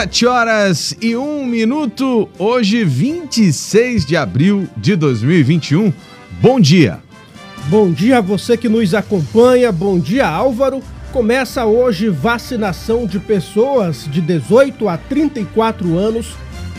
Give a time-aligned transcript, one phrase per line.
[0.00, 5.92] Sete horas e um minuto, hoje 26 de abril de 2021.
[6.40, 7.00] Bom dia.
[7.66, 10.82] Bom dia a você que nos acompanha, bom dia Álvaro.
[11.12, 16.28] Começa hoje vacinação de pessoas de 18 a 34 anos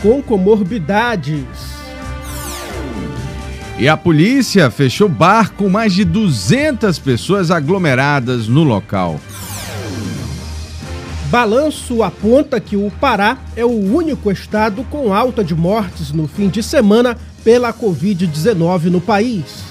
[0.02, 1.44] com comorbidades.
[3.78, 9.20] E a polícia fechou bar com mais de 200 pessoas aglomeradas no local.
[11.32, 16.50] Balanço aponta que o Pará é o único estado com alta de mortes no fim
[16.50, 19.64] de semana pela Covid-19 no país.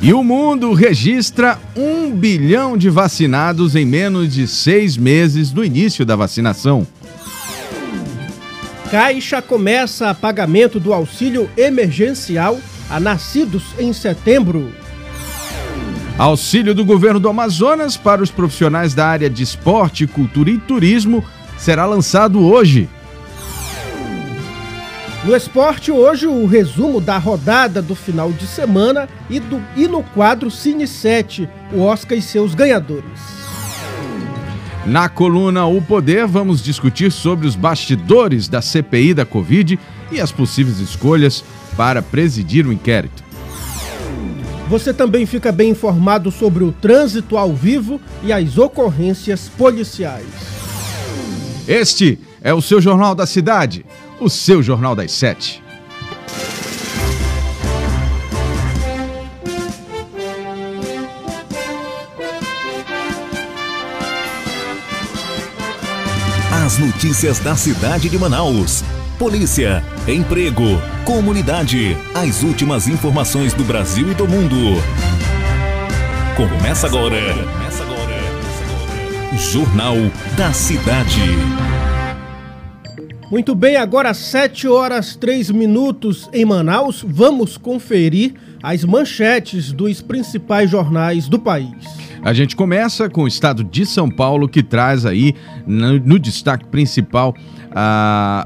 [0.00, 6.02] E o mundo registra um bilhão de vacinados em menos de seis meses do início
[6.02, 6.86] da vacinação.
[8.90, 14.72] Caixa começa pagamento do auxílio emergencial a nascidos em setembro.
[16.18, 21.22] Auxílio do governo do Amazonas para os profissionais da área de esporte, cultura e turismo
[21.58, 22.88] será lançado hoje.
[25.22, 30.02] No esporte, hoje, o resumo da rodada do final de semana e, do, e no
[30.02, 33.20] quadro Cine 7, o Oscar e seus ganhadores.
[34.86, 39.78] Na coluna O Poder, vamos discutir sobre os bastidores da CPI da Covid
[40.10, 41.44] e as possíveis escolhas
[41.76, 43.25] para presidir o inquérito.
[44.68, 50.26] Você também fica bem informado sobre o trânsito ao vivo e as ocorrências policiais.
[51.68, 53.86] Este é o seu Jornal da Cidade,
[54.20, 55.62] o seu Jornal das Sete.
[66.64, 68.82] As notícias da cidade de Manaus.
[69.18, 70.62] Polícia, emprego,
[71.06, 74.54] comunidade, as últimas informações do Brasil e do mundo.
[76.36, 77.16] Começa agora.
[77.32, 77.96] Começa agora.
[79.38, 79.96] Jornal
[80.36, 81.22] da Cidade.
[83.30, 88.34] Muito bem, agora 7 horas 3 minutos em Manaus, vamos conferir
[88.66, 91.70] as manchetes dos principais jornais do país.
[92.20, 96.64] A gente começa com o estado de São Paulo, que traz aí no, no destaque
[96.64, 97.32] principal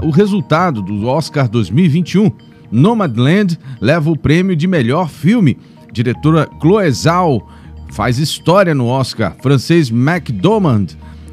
[0.03, 2.31] o resultado do Oscar 2021.
[2.71, 5.57] Nomadland leva o prêmio de melhor filme.
[5.91, 7.49] Diretora Chloe Zhao
[7.91, 9.35] faz história no Oscar.
[9.41, 10.89] Francês McDormand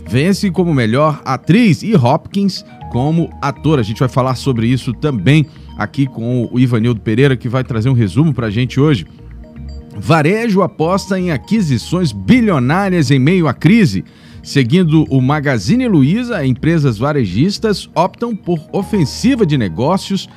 [0.07, 3.79] vence como melhor atriz e Hopkins como ator.
[3.79, 5.45] A gente vai falar sobre isso também
[5.77, 9.05] aqui com o Ivanildo Pereira, que vai trazer um resumo para a gente hoje.
[9.99, 14.03] Varejo aposta em aquisições bilionárias em meio à crise.
[14.43, 20.29] Seguindo o Magazine Luiza, empresas varejistas optam por ofensiva de negócios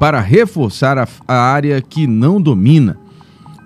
[0.00, 2.98] para reforçar a, a área que não domina.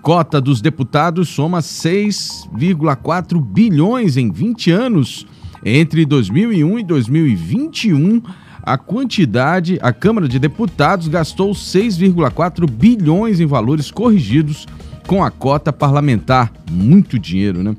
[0.03, 5.27] Cota dos deputados soma 6,4 bilhões em 20 anos.
[5.65, 8.23] Entre 2001 e 2021,
[8.66, 14.66] a quantidade, a Câmara de Deputados gastou 6,4 bilhões em valores corrigidos
[15.06, 16.53] com a cota parlamentar.
[16.69, 17.77] Muito dinheiro, né?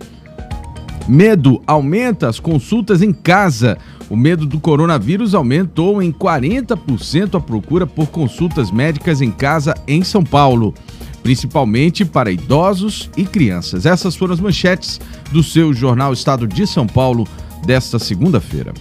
[1.06, 3.78] Medo aumenta as consultas em casa.
[4.10, 10.06] O medo do coronavírus aumentou em 40% a procura por consultas médicas em casa em
[10.06, 10.74] São Paulo,
[11.22, 13.86] principalmente para idosos e crianças.
[13.86, 15.02] Essas foram as manchetes
[15.34, 17.28] do seu jornal Estado de São Paulo
[17.66, 18.74] desta segunda-feira.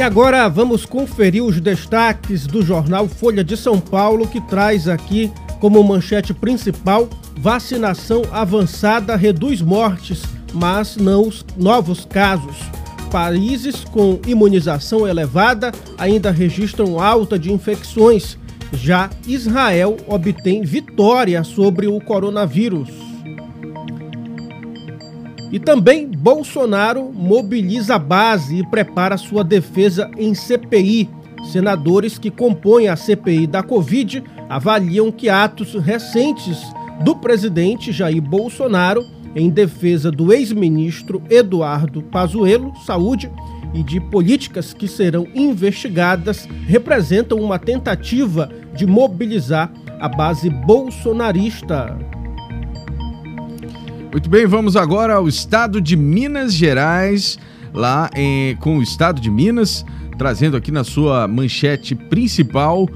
[0.00, 5.30] E agora vamos conferir os destaques do jornal Folha de São Paulo, que traz aqui
[5.60, 7.06] como manchete principal:
[7.36, 10.22] vacinação avançada reduz mortes
[10.54, 12.56] mas não os novos casos.
[13.10, 18.38] Países com imunização elevada ainda registram alta de infecções.
[18.72, 23.09] Já Israel obtém vitória sobre o coronavírus.
[25.52, 31.08] E também Bolsonaro mobiliza a base e prepara sua defesa em CPI.
[31.50, 36.58] Senadores que compõem a CPI da Covid avaliam que atos recentes
[37.02, 39.02] do presidente Jair Bolsonaro
[39.34, 43.30] em defesa do ex-ministro Eduardo Pazuello, Saúde,
[43.72, 51.96] e de políticas que serão investigadas, representam uma tentativa de mobilizar a base bolsonarista.
[54.12, 57.38] Muito bem, vamos agora ao estado de Minas Gerais,
[57.72, 59.84] lá em, com o estado de Minas,
[60.18, 62.88] trazendo aqui na sua manchete principal.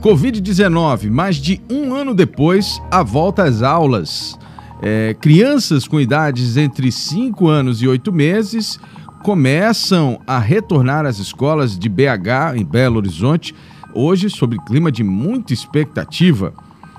[0.00, 4.38] Covid-19, mais de um ano depois, a volta às aulas.
[4.80, 8.80] É, crianças com idades entre 5 anos e 8 meses
[9.22, 13.54] começam a retornar às escolas de BH, em Belo Horizonte,
[13.92, 16.54] hoje sob clima de muita expectativa.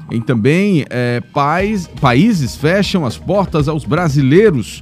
[0.09, 4.81] Em também é, pais, países fecham as portas aos brasileiros.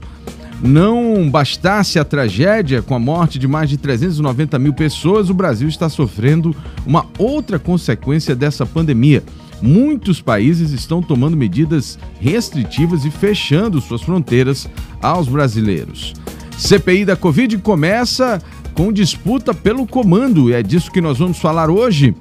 [0.62, 5.68] Não bastasse a tragédia com a morte de mais de 390 mil pessoas, o Brasil
[5.68, 6.56] está sofrendo
[6.86, 9.22] uma outra consequência dessa pandemia.
[9.62, 14.68] Muitos países estão tomando medidas restritivas e fechando suas fronteiras
[15.01, 16.13] aos brasileiros.
[16.57, 18.42] CPI da Covid começa
[18.74, 22.16] com disputa pelo comando e é disso que nós vamos falar hoje.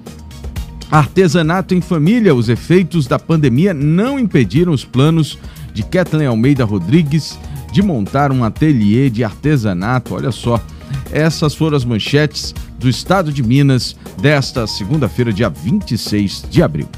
[0.90, 2.34] Artesanato em família.
[2.34, 5.38] Os efeitos da pandemia não impediram os planos
[5.72, 7.38] de Kathleen Almeida Rodrigues
[7.72, 10.14] de montar um ateliê de artesanato.
[10.14, 10.62] Olha só,
[11.10, 16.88] essas foram as manchetes do estado de Minas desta segunda-feira, dia 26 de abril.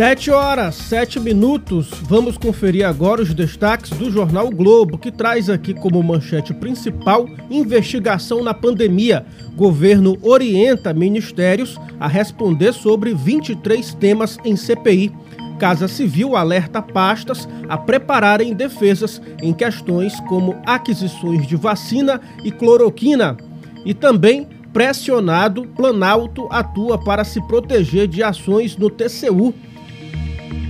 [0.00, 1.90] Sete horas, sete minutos.
[2.04, 7.26] Vamos conferir agora os destaques do jornal o Globo, que traz aqui como manchete principal
[7.50, 9.26] investigação na pandemia.
[9.54, 15.12] Governo orienta ministérios a responder sobre 23 temas em CPI.
[15.58, 23.36] Casa Civil alerta pastas a prepararem defesas em questões como aquisições de vacina e cloroquina.
[23.84, 29.52] E também pressionado, Planalto atua para se proteger de ações no TCU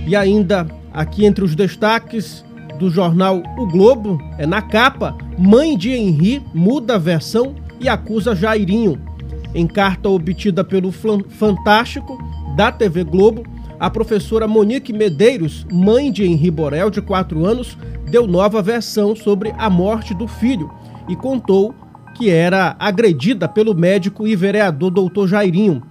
[0.05, 2.43] e ainda aqui entre os destaques
[2.79, 8.35] do jornal O Globo, é na capa, mãe de Henri muda a versão e acusa
[8.35, 8.99] Jairinho.
[9.53, 12.17] Em carta obtida pelo Fantástico
[12.55, 13.43] da TV Globo,
[13.79, 17.77] a professora Monique Medeiros, mãe de Henri Borel, de 4 anos,
[18.09, 20.71] deu nova versão sobre a morte do filho
[21.07, 21.73] e contou
[22.15, 25.81] que era agredida pelo médico e vereador doutor Jairinho.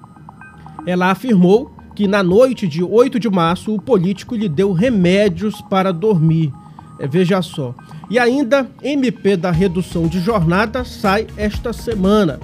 [0.87, 5.93] Ela afirmou que na noite de 8 de março o político lhe deu remédios para
[5.93, 6.51] dormir.
[6.99, 7.75] É, veja só.
[8.09, 12.41] E ainda, MP da redução de jornada sai esta semana.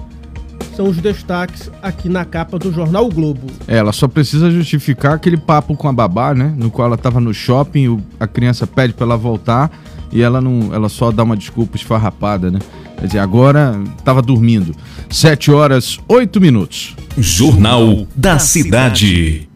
[0.75, 3.47] São os destaques aqui na capa do jornal o Globo.
[3.67, 6.53] É, ela só precisa justificar aquele papo com a babá, né?
[6.55, 9.71] No qual ela estava no shopping, a criança pede para ela voltar
[10.11, 12.59] e ela não, ela só dá uma desculpa esfarrapada, né?
[12.99, 14.75] Quer dizer, agora estava dormindo.
[15.09, 16.95] 7 horas, 8 minutos.
[17.17, 19.46] Jornal da Cidade.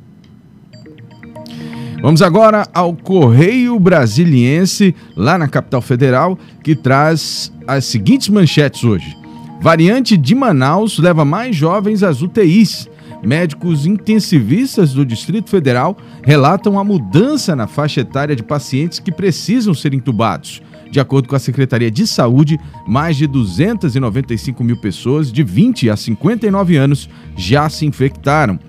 [2.02, 9.16] Vamos agora ao Correio Brasiliense, lá na capital federal, que traz as seguintes manchetes hoje.
[9.62, 12.90] Variante de Manaus leva mais jovens às UTIs.
[13.24, 19.76] Médicos intensivistas do Distrito Federal relatam a mudança na faixa etária de pacientes que precisam
[19.76, 20.60] ser entubados.
[20.90, 25.96] De acordo com a Secretaria de Saúde, mais de 295 mil pessoas de 20 a
[25.96, 27.08] 59 anos
[27.38, 28.60] já se infectaram.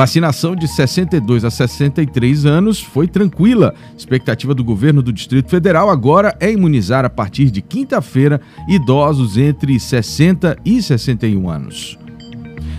[0.00, 3.74] Vacinação de 62 a 63 anos foi tranquila.
[3.94, 9.78] Expectativa do governo do Distrito Federal agora é imunizar a partir de quinta-feira idosos entre
[9.78, 11.98] 60 e 61 anos.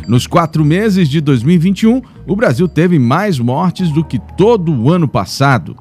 [0.08, 5.08] Nos quatro meses de 2021, o Brasil teve mais mortes do que todo o ano
[5.08, 5.78] passado.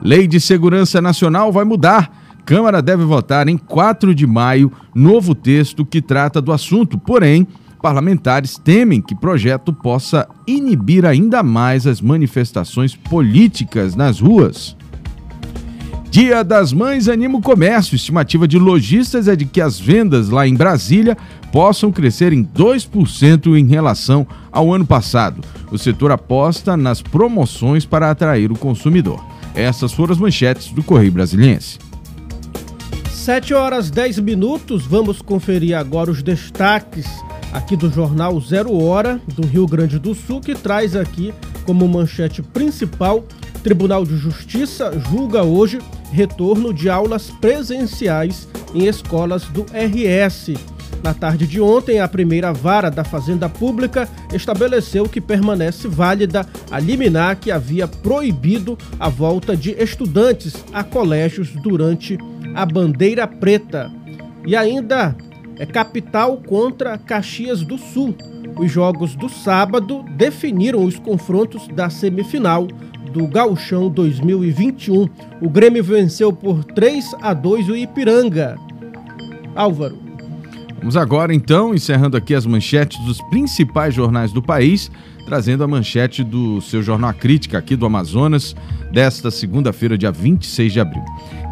[0.00, 2.10] Lei de Segurança Nacional vai mudar.
[2.46, 7.46] Câmara deve votar em 4 de maio novo texto que trata do assunto, porém
[7.80, 14.76] Parlamentares temem que projeto possa inibir ainda mais as manifestações políticas nas ruas.
[16.10, 17.94] Dia das Mães anima o comércio.
[17.94, 21.16] Estimativa de lojistas é de que as vendas lá em Brasília
[21.52, 25.42] possam crescer em 2% em relação ao ano passado.
[25.70, 29.24] O setor aposta nas promoções para atrair o consumidor.
[29.54, 31.78] Essas foram as manchetes do Correio Brasiliense.
[33.12, 34.86] 7 horas 10 minutos.
[34.86, 37.06] Vamos conferir agora os destaques
[37.52, 41.32] aqui do jornal Zero Hora do Rio Grande do Sul, que traz aqui
[41.64, 43.24] como manchete principal:
[43.62, 45.78] Tribunal de Justiça julga hoje
[46.10, 50.54] retorno de aulas presenciais em escolas do RS.
[51.02, 56.80] Na tarde de ontem, a primeira vara da Fazenda Pública estabeleceu que permanece válida a
[56.80, 62.18] liminar que havia proibido a volta de estudantes a colégios durante
[62.54, 63.92] a bandeira preta.
[64.44, 65.14] E ainda
[65.58, 68.14] é capital contra Caxias do Sul.
[68.56, 72.66] Os jogos do sábado definiram os confrontos da semifinal
[73.12, 75.08] do Gauchão 2021.
[75.40, 78.56] O Grêmio venceu por 3 a 2 o Ipiranga.
[79.54, 79.98] Álvaro.
[80.78, 84.90] Vamos agora, então, encerrando aqui as manchetes dos principais jornais do país,
[85.26, 88.54] trazendo a manchete do seu Jornal Crítica aqui do Amazonas,
[88.92, 91.02] desta segunda-feira, dia 26 de abril.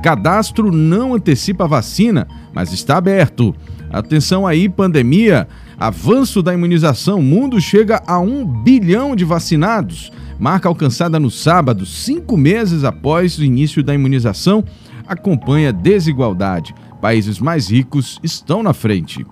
[0.03, 3.55] Cadastro não antecipa vacina, mas está aberto.
[3.91, 5.47] Atenção aí, pandemia.
[5.79, 7.19] Avanço da imunização.
[7.19, 10.13] O mundo chega a um bilhão de vacinados.
[10.39, 14.63] Marca alcançada no sábado, cinco meses após o início da imunização,
[15.07, 16.75] acompanha desigualdade.
[17.01, 19.25] Países mais ricos estão na frente.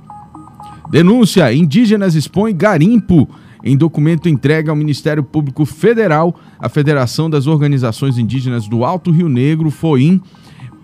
[0.91, 3.29] Denúncia: indígenas expõe garimpo.
[3.67, 9.27] Em documento entregue ao Ministério Público Federal, a Federação das Organizações Indígenas do Alto Rio
[9.27, 10.21] Negro, FOIM,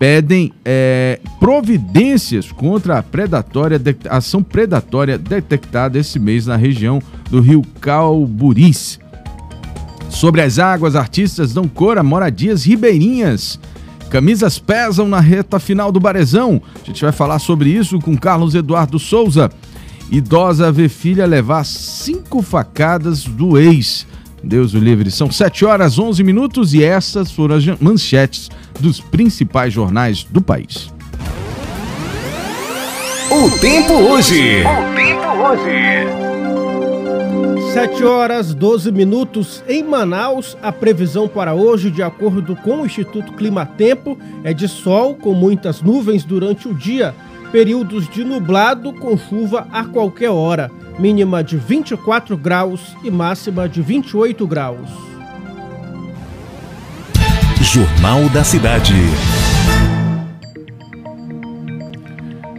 [0.00, 3.78] pedem é, providências contra a predatória,
[4.08, 8.98] ação predatória detectada esse mês na região do rio Calburis.
[10.08, 13.60] Sobre as águas, artistas dão cor a moradias ribeirinhas.
[14.08, 16.62] Camisas pesam na reta final do Barezão.
[16.82, 19.50] A gente vai falar sobre isso com Carlos Eduardo Souza.
[20.10, 24.06] Idosa vê filha levar cinco facadas do ex.
[24.42, 25.10] Deus o livre.
[25.10, 30.92] São 7 horas 11 minutos e essas foram as manchetes dos principais jornais do país.
[33.30, 34.62] O tempo hoje.
[34.64, 36.30] O tempo hoje.
[37.72, 40.56] 7 horas 12 minutos em Manaus.
[40.60, 45.80] A previsão para hoje, de acordo com o Instituto Climatempo, é de sol com muitas
[45.80, 47.14] nuvens durante o dia,
[47.52, 50.68] períodos de nublado com chuva a qualquer hora,
[51.00, 54.90] mínima de 24 graus e máxima de 28 graus.
[57.62, 58.92] Jornal da Cidade.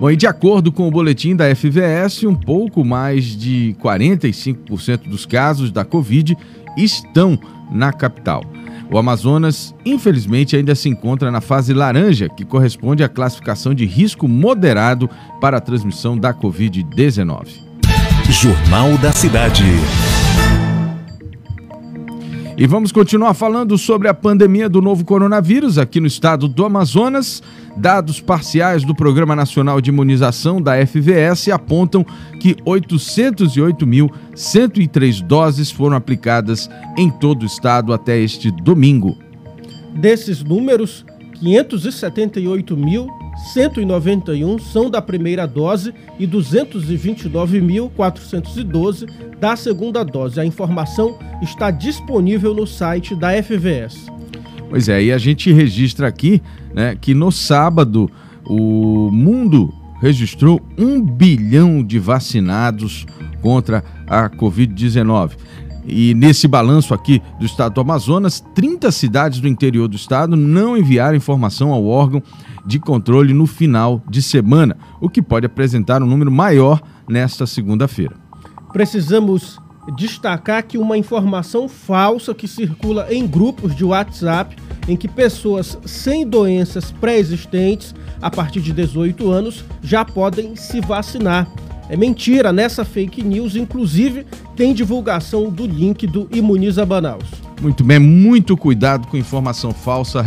[0.00, 5.26] Bom, e de acordo com o boletim da FVS, um pouco mais de 45% dos
[5.26, 6.38] casos da Covid
[6.74, 7.38] estão
[7.70, 8.42] na capital.
[8.90, 14.26] O Amazonas, infelizmente, ainda se encontra na fase laranja, que corresponde à classificação de risco
[14.26, 17.48] moderado para a transmissão da Covid-19.
[18.30, 19.64] Jornal da Cidade.
[22.60, 27.42] E vamos continuar falando sobre a pandemia do novo coronavírus aqui no estado do Amazonas.
[27.74, 32.04] Dados parciais do Programa Nacional de Imunização da FVS apontam
[32.38, 39.16] que 808.103 doses foram aplicadas em todo o estado até este domingo.
[39.94, 41.06] Desses números,
[43.54, 49.06] 578.191 são da primeira dose e 229.412
[49.38, 50.40] da segunda dose.
[50.40, 54.06] A informação está disponível no site da FVS.
[54.68, 56.40] Pois é, e a gente registra aqui
[56.72, 58.08] né, que no sábado
[58.46, 63.04] o mundo registrou um bilhão de vacinados
[63.42, 65.32] contra a Covid-19.
[65.90, 70.76] E nesse balanço aqui do estado do Amazonas, 30 cidades do interior do estado não
[70.76, 72.22] enviaram informação ao órgão
[72.64, 78.14] de controle no final de semana, o que pode apresentar um número maior nesta segunda-feira.
[78.72, 79.58] Precisamos
[79.96, 84.56] destacar que uma informação falsa que circula em grupos de WhatsApp
[84.86, 91.48] em que pessoas sem doenças pré-existentes, a partir de 18 anos, já podem se vacinar.
[91.90, 97.24] É mentira, nessa fake news, inclusive, tem divulgação do link do Imuniza Manaus.
[97.60, 100.24] Muito bem, muito cuidado com informação falsa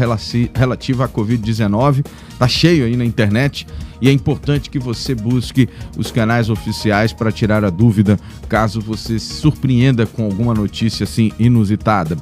[0.53, 2.05] relativa à Covid-19.
[2.38, 3.65] Tá cheio aí na internet
[4.01, 9.17] e é importante que você busque os canais oficiais para tirar a dúvida caso você
[9.17, 12.17] se surpreenda com alguma notícia assim inusitada.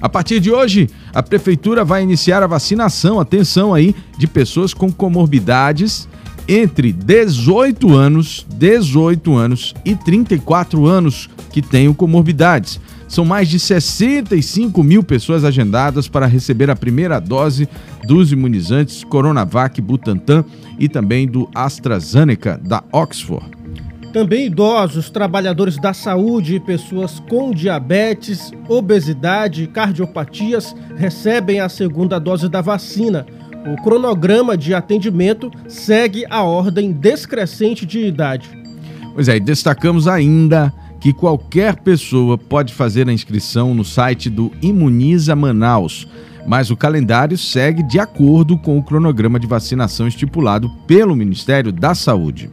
[0.00, 4.90] A partir de hoje, a prefeitura vai iniciar a vacinação, atenção aí, de pessoas com
[4.90, 6.08] comorbidades
[6.48, 12.80] entre 18 anos, 18 anos e 34 anos que tenham comorbidades.
[13.08, 17.68] São mais de 65 mil pessoas agendadas para receber a primeira dose
[18.04, 20.44] dos imunizantes Coronavac Butantan
[20.78, 23.56] e também do AstraZeneca da Oxford.
[24.12, 32.18] Também idosos, trabalhadores da saúde e pessoas com diabetes, obesidade e cardiopatias recebem a segunda
[32.18, 33.26] dose da vacina.
[33.66, 38.48] O cronograma de atendimento segue a ordem descrescente de idade.
[39.12, 44.52] Pois é, e destacamos ainda que qualquer pessoa pode fazer a inscrição no site do
[44.62, 46.06] Imuniza Manaus,
[46.46, 51.94] mas o calendário segue de acordo com o cronograma de vacinação estipulado pelo Ministério da
[51.94, 52.48] Saúde.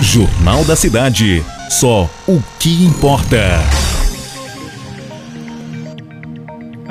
[0.00, 1.44] Jornal da Cidade.
[1.70, 3.60] Só o que importa.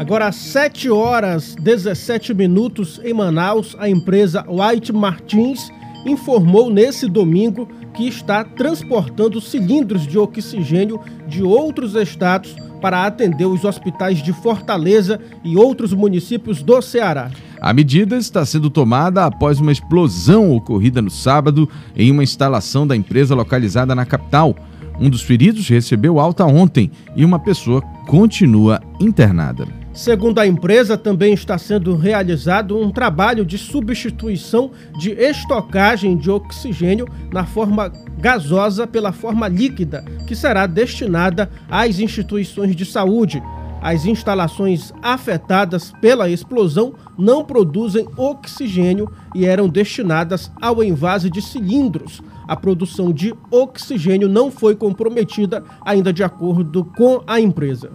[0.01, 5.71] Agora às 7 horas 17 minutos em Manaus, a empresa White Martins
[6.07, 13.63] informou nesse domingo que está transportando cilindros de oxigênio de outros estados para atender os
[13.63, 17.29] hospitais de Fortaleza e outros municípios do Ceará.
[17.61, 22.95] A medida está sendo tomada após uma explosão ocorrida no sábado em uma instalação da
[22.95, 24.55] empresa localizada na capital.
[24.99, 29.80] Um dos feridos recebeu alta ontem e uma pessoa continua internada.
[29.93, 37.05] Segundo a empresa, também está sendo realizado um trabalho de substituição de estocagem de oxigênio
[37.31, 43.43] na forma gasosa pela forma líquida, que será destinada às instituições de saúde.
[43.81, 52.21] As instalações afetadas pela explosão não produzem oxigênio e eram destinadas ao envase de cilindros.
[52.47, 57.91] A produção de oxigênio não foi comprometida, ainda de acordo com a empresa.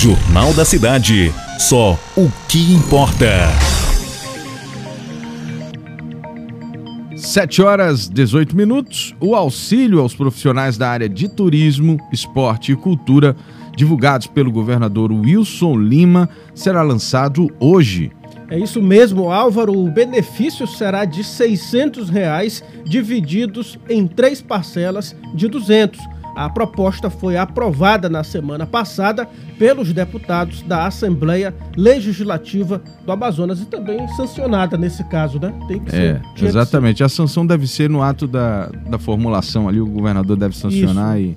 [0.00, 1.34] Jornal da Cidade.
[1.58, 3.48] Só o que importa.
[7.16, 9.12] 7 horas 18 minutos.
[9.20, 13.34] O auxílio aos profissionais da área de turismo, esporte e cultura,
[13.76, 18.12] divulgados pelo governador Wilson Lima, será lançado hoje.
[18.48, 19.76] É isso mesmo, Álvaro.
[19.76, 27.36] O benefício será de 600 reais, divididos em três parcelas de 200 a proposta foi
[27.36, 35.02] aprovada na semana passada pelos deputados da Assembleia Legislativa do Amazonas e também sancionada nesse
[35.02, 35.52] caso, né?
[35.66, 37.02] Tem que ser, é, exatamente.
[37.02, 41.36] A sanção deve ser no ato da, da formulação ali, o governador deve sancionar e,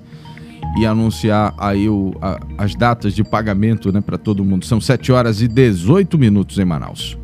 [0.78, 4.64] e anunciar aí o, a, as datas de pagamento né, para todo mundo.
[4.64, 7.18] São 7 horas e 18 minutos em Manaus.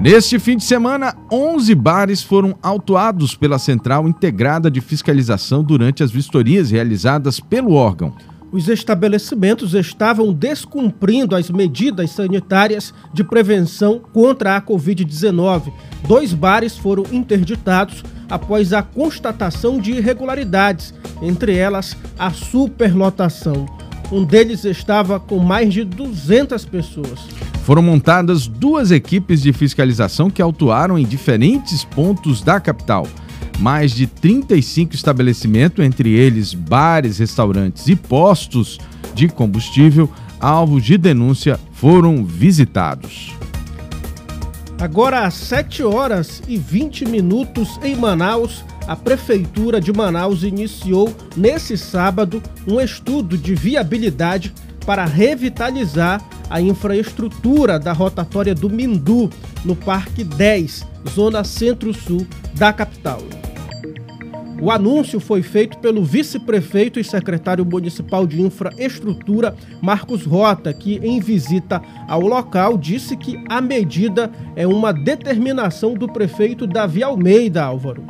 [0.00, 6.10] Neste fim de semana, 11 bares foram autuados pela Central Integrada de Fiscalização durante as
[6.10, 8.12] vistorias realizadas pelo órgão.
[8.52, 15.72] Os estabelecimentos estavam descumprindo as medidas sanitárias de prevenção contra a Covid-19.
[16.06, 23.66] Dois bares foram interditados após a constatação de irregularidades, entre elas a superlotação.
[24.14, 27.26] Um deles estava com mais de 200 pessoas.
[27.64, 33.08] Foram montadas duas equipes de fiscalização que autuaram em diferentes pontos da capital.
[33.58, 38.78] Mais de 35 estabelecimentos, entre eles bares, restaurantes e postos
[39.16, 43.32] de combustível, alvos de denúncia, foram visitados.
[44.80, 51.76] Agora às 7 horas e 20 minutos em Manaus, a Prefeitura de Manaus iniciou nesse
[51.76, 54.52] sábado um estudo de viabilidade
[54.84, 59.30] para revitalizar a infraestrutura da rotatória do Mindu,
[59.64, 63.20] no Parque 10, zona centro-sul da capital.
[64.60, 71.18] O anúncio foi feito pelo vice-prefeito e secretário municipal de infraestrutura, Marcos Rota, que, em
[71.18, 78.04] visita ao local, disse que a medida é uma determinação do prefeito Davi Almeida, Álvaro.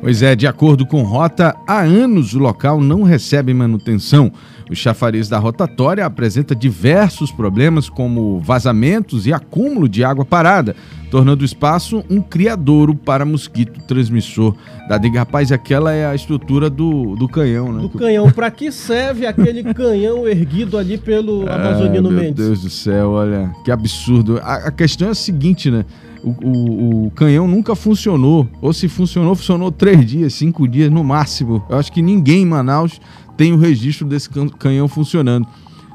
[0.00, 4.32] Pois é, de acordo com Rota, há anos o local não recebe manutenção.
[4.70, 10.76] O chafariz da rotatória apresenta diversos problemas, como vazamentos e acúmulo de água parada,
[11.10, 14.54] tornando o espaço um criadouro para mosquito transmissor
[14.88, 15.18] da dengue.
[15.18, 17.82] Rapaz, aquela é a estrutura do, do canhão, né?
[17.82, 18.30] Do canhão.
[18.30, 22.38] Para que serve aquele canhão erguido ali pelo Amazonino ah, Mendes?
[22.38, 24.38] Meu Deus do céu, olha, que absurdo.
[24.38, 25.84] A, a questão é a seguinte, né?
[26.22, 28.46] O, o, o, canhão nunca funcionou.
[28.60, 31.64] Ou se funcionou, funcionou três dias, cinco dias no máximo.
[31.68, 33.00] Eu acho que ninguém em Manaus
[33.40, 35.48] tem o registro desse canhão funcionando.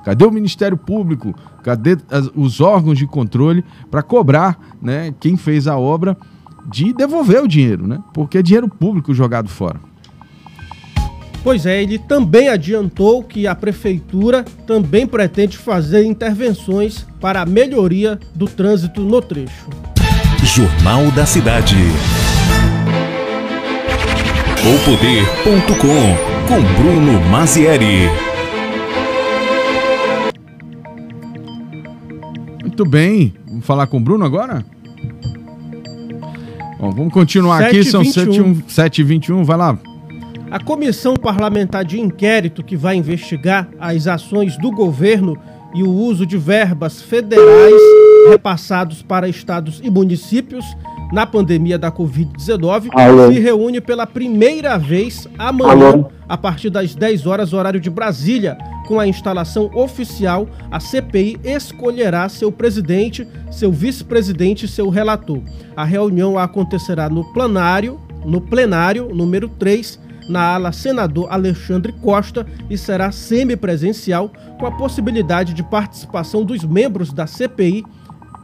[0.04, 1.36] Cadê o Ministério Público?
[1.62, 6.18] Cadê as, os órgãos de controle para cobrar né, quem fez a obra
[6.66, 8.00] de devolver o dinheiro, né?
[8.16, 9.80] Porque é dinheiro público jogado fora.
[11.44, 18.20] Pois é, ele também adiantou que a prefeitura também pretende fazer intervenções para a melhoria
[18.34, 19.70] do trânsito no trecho.
[20.42, 21.76] Jornal da Cidade.
[24.64, 28.08] O Poder.com com Bruno Mazieri.
[32.62, 34.64] Muito bem, vamos falar com o Bruno agora?
[36.80, 39.80] Bom, vamos continuar 7, aqui, são 7h21, vai lá.
[40.52, 45.38] A Comissão Parlamentar de Inquérito que vai investigar as ações do governo
[45.74, 47.82] e o uso de verbas federais
[48.30, 50.66] repassados para estados e municípios
[51.12, 52.90] na pandemia da Covid-19
[53.34, 56.12] se reúne pela primeira vez amanhã, Alô?
[56.28, 58.58] a partir das 10 horas, horário de Brasília.
[58.88, 65.42] Com a instalação oficial, a CPI escolherá seu presidente, seu vice-presidente e seu relator.
[65.76, 72.78] A reunião acontecerá no plenário, no plenário número 3, na ala senador Alexandre Costa e
[72.78, 77.84] será semipresencial, com a possibilidade de participação dos membros da CPI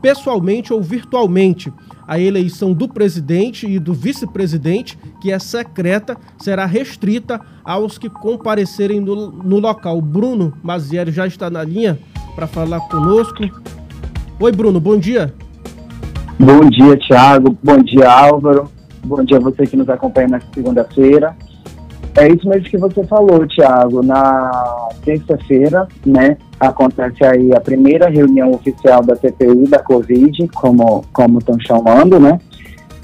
[0.01, 1.71] pessoalmente ou virtualmente.
[2.11, 8.99] A eleição do presidente e do vice-presidente, que é secreta, será restrita aos que comparecerem
[8.99, 10.01] no, no local.
[10.01, 11.97] Bruno Mazieri já está na linha
[12.35, 13.49] para falar conosco.
[14.41, 15.33] Oi, Bruno, bom dia.
[16.37, 17.57] Bom dia, Thiago.
[17.63, 18.69] Bom dia, Álvaro.
[19.05, 21.33] Bom dia a você que nos acompanha nesta segunda-feira.
[22.15, 24.03] É isso mesmo que você falou, Thiago.
[24.03, 31.39] Na terça-feira, né, acontece aí a primeira reunião oficial da CPI da Covid, como como
[31.39, 32.37] estão chamando, né?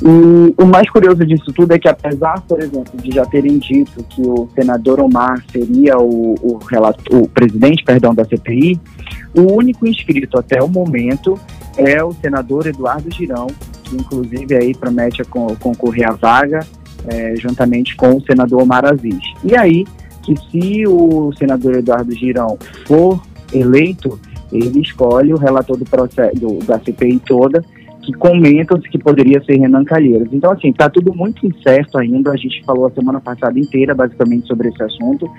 [0.03, 4.03] E o mais curioso disso tudo é que, apesar, por exemplo, de já terem dito
[4.03, 8.79] que o senador Omar seria o, o, relator, o presidente perdão, da CPI,
[9.35, 11.39] o único inscrito até o momento
[11.77, 13.47] é o senador Eduardo Girão,
[13.83, 16.59] que inclusive aí promete concorrer à vaga
[17.07, 19.19] é, juntamente com o senador Omar Aziz.
[19.43, 19.85] E aí,
[20.23, 23.21] que se o senador Eduardo Girão for
[23.53, 24.19] eleito,
[24.51, 27.63] ele escolhe o relator do processo do, da CPI toda,
[28.01, 30.29] que comentam que poderia ser Renan Calheiros.
[30.31, 32.31] Então, assim, está tudo muito incerto ainda.
[32.31, 35.29] A gente falou a semana passada inteira, basicamente, sobre esse assunto,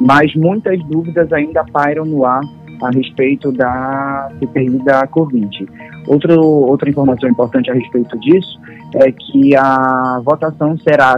[0.00, 2.40] mas muitas dúvidas ainda pairam no ar
[2.82, 5.66] a respeito da CPI da Covid.
[6.06, 8.58] Outro, outra informação importante a respeito disso
[8.94, 11.16] é que a votação será,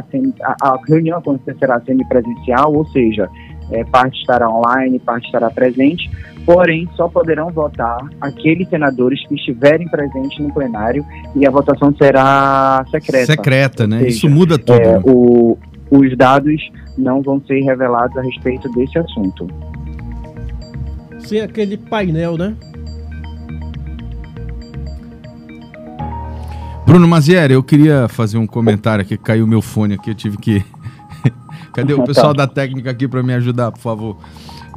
[0.63, 3.29] a, reunião acontecerá semipresencial, ou seja,
[3.73, 6.09] é, parte estará online, parte estará presente,
[6.45, 12.85] porém só poderão votar aqueles senadores que estiverem presentes no plenário e a votação será
[12.91, 13.27] secreta.
[13.27, 13.99] Secreta, né?
[13.99, 14.81] Seja, Isso muda tudo.
[14.81, 15.59] É, o,
[15.91, 16.63] os dados
[16.97, 19.49] não vão ser revelados a respeito desse assunto.
[21.27, 22.55] Sem aquele painel, né?
[26.87, 30.65] Bruno Mazieri, eu queria fazer um comentário aqui, caiu meu fone aqui, eu tive que.
[31.75, 34.17] Cadê o pessoal da técnica aqui para me ajudar, por favor?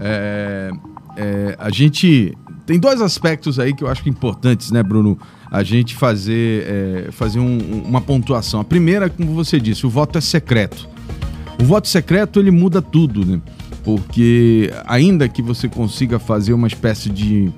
[0.02, 0.72] É,
[1.16, 2.36] é, a gente
[2.66, 5.20] tem dois aspectos aí que eu acho importantes, né, Bruno?
[5.52, 8.60] A gente fazer, é, fazer um, uma pontuação.
[8.60, 10.90] A primeira, como você disse, o voto é secreto.
[11.62, 13.40] O voto secreto ele muda tudo, né?
[13.98, 17.52] Porque ainda que você consiga fazer uma espécie de,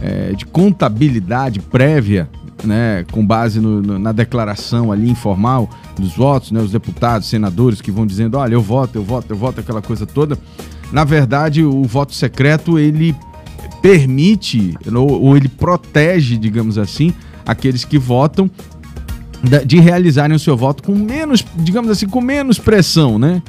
[0.00, 2.28] é, de contabilidade prévia
[2.64, 7.80] né, com base no, no, na declaração ali informal dos votos, né, os deputados, senadores
[7.80, 10.38] que vão dizendo, olha, eu voto, eu voto, eu voto, aquela coisa toda.
[10.92, 13.14] Na verdade, o voto secreto ele
[13.82, 17.12] permite ou, ou ele protege, digamos assim,
[17.44, 18.50] aqueles que votam
[19.64, 23.42] de realizarem o seu voto com menos, digamos assim, com menos pressão, né?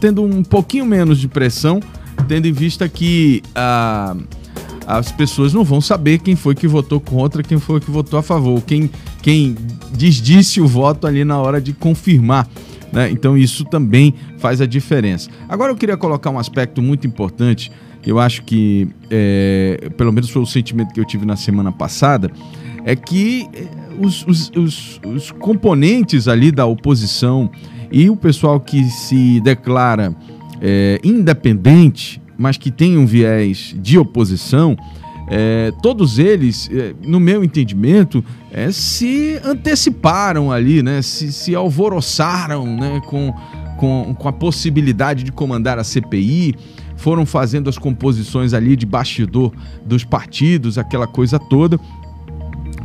[0.00, 1.80] Tendo um pouquinho menos de pressão,
[2.28, 4.44] tendo em vista que a uh,
[4.86, 8.22] as pessoas não vão saber quem foi que votou contra, quem foi que votou a
[8.22, 8.90] favor, quem,
[9.22, 9.56] quem
[9.96, 12.48] desdisse o voto ali na hora de confirmar.
[12.92, 13.10] Né?
[13.10, 15.30] Então isso também faz a diferença.
[15.48, 17.72] Agora eu queria colocar um aspecto muito importante,
[18.06, 22.30] eu acho que, é, pelo menos foi o sentimento que eu tive na semana passada,
[22.84, 23.66] é que é,
[23.98, 27.50] os, os, os, os componentes ali da oposição
[27.96, 30.12] E o pessoal que se declara
[30.60, 34.76] é, independente, mas que tem um viés de oposição,
[35.28, 41.02] é, todos eles, é, no meu entendimento, é, se anteciparam ali, né?
[41.02, 43.00] se, se alvoroçaram né?
[43.06, 43.32] com,
[43.78, 46.56] com, com a possibilidade de comandar a CPI,
[46.96, 49.52] foram fazendo as composições ali de bastidor
[49.86, 51.78] dos partidos, aquela coisa toda.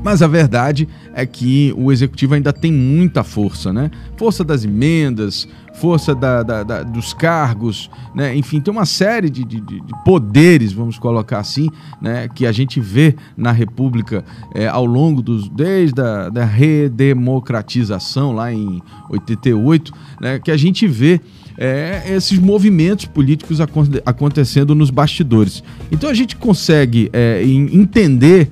[0.04, 3.92] Mas a verdade é que o executivo ainda tem muita força, né?
[4.18, 5.48] Força das emendas,
[5.80, 8.36] força da, da, da, dos cargos, né?
[8.36, 11.70] enfim, tem uma série de, de, de, poderes, vamos colocar assim,
[12.02, 12.28] né?
[12.28, 15.48] que a gente vê na República é, ao longo dos.
[15.50, 20.40] desde a da redemocratização lá em 88, né?
[20.40, 21.20] que a gente vê.
[21.62, 23.60] É, esses movimentos políticos
[24.06, 25.62] acontecendo nos bastidores.
[25.92, 28.50] Então a gente consegue é, entender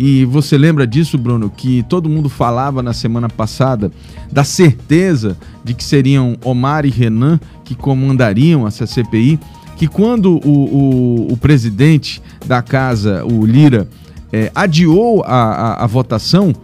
[0.00, 3.90] e você lembra disso, Bruno, que todo mundo falava na semana passada
[4.30, 9.40] da certeza de que seriam Omar e Renan que comandariam essa CPI,
[9.76, 13.88] que quando o, o, o presidente da casa, o Lira,
[14.32, 16.54] é, adiou a, a, a votação,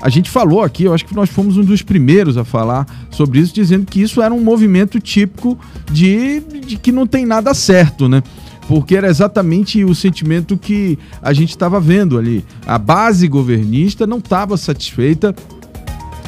[0.00, 3.40] a gente falou aqui, eu acho que nós fomos um dos primeiros a falar sobre
[3.40, 5.58] isso, dizendo que isso era um movimento típico
[5.90, 8.22] de, de que não tem nada certo, né?
[8.68, 12.44] Porque era exatamente o sentimento que a gente estava vendo ali.
[12.66, 15.34] A base governista não estava satisfeita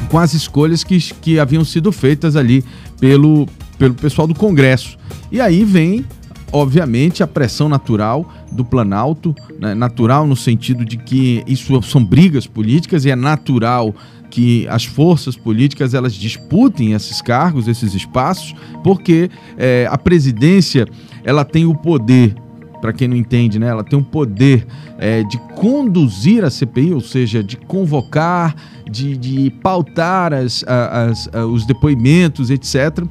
[0.09, 2.63] com as escolhas que, que haviam sido feitas ali
[2.99, 3.47] pelo,
[3.77, 4.97] pelo pessoal do Congresso.
[5.31, 6.05] E aí vem,
[6.51, 9.73] obviamente, a pressão natural do Planalto, né?
[9.73, 13.93] natural no sentido de que isso são brigas políticas e é natural
[14.29, 20.85] que as forças políticas elas disputem esses cargos, esses espaços, porque é, a presidência
[21.27, 22.33] ela tem o poder
[22.79, 23.67] para quem não entende, né?
[23.67, 24.65] Ela tem o poder
[24.97, 28.55] é, de conduzir a CPI, ou seja, de convocar,
[28.89, 33.03] de, de pautar as, as, as, os depoimentos, etc.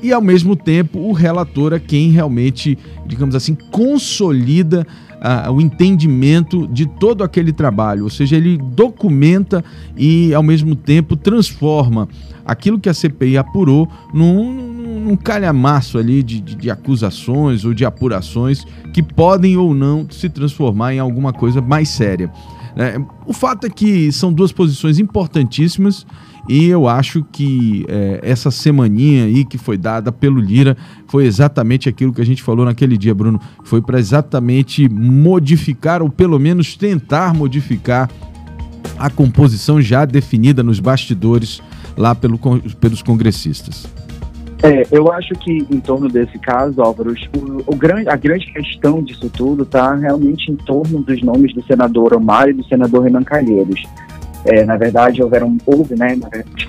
[0.00, 4.86] E ao mesmo tempo o relator é quem realmente, digamos assim, consolida
[5.52, 9.62] o entendimento de todo aquele trabalho, ou seja, ele documenta
[9.94, 12.08] e ao mesmo tempo transforma
[12.42, 14.69] aquilo que a CPI apurou num,
[15.00, 20.28] num calhamaço ali de, de, de, acusações ou de apurações que podem ou não se
[20.28, 22.30] transformar em alguma coisa mais séria.
[22.76, 26.06] É, o fato é que são duas posições importantíssimas
[26.48, 31.88] e eu acho que é, essa semaninha aí que foi dada pelo Lira foi exatamente
[31.88, 33.40] aquilo que a gente falou naquele dia, Bruno.
[33.64, 38.08] Foi para exatamente modificar, ou pelo menos tentar modificar,
[38.98, 41.62] a composição já definida nos bastidores
[41.96, 42.38] lá pelo,
[42.80, 43.86] pelos congressistas.
[44.62, 49.02] É, eu acho que em torno desse caso, Álvaro, o, o grande, a grande questão
[49.02, 53.22] disso tudo está realmente em torno dos nomes do senador Omar e do senador Renan
[53.22, 53.82] Calheiros.
[54.44, 56.18] É, na verdade, houveram, houve, né,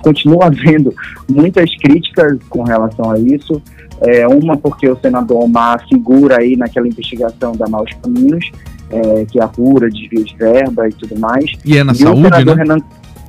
[0.02, 0.94] continua havendo
[1.30, 3.60] muitas críticas com relação a isso.
[4.00, 8.50] É, uma porque o senador Omar figura aí naquela investigação da Maus Caminhos,
[8.90, 11.52] é, que apura desvio de verba e tudo mais.
[11.64, 12.54] E é na e saúde, né?
[12.54, 12.78] Renan,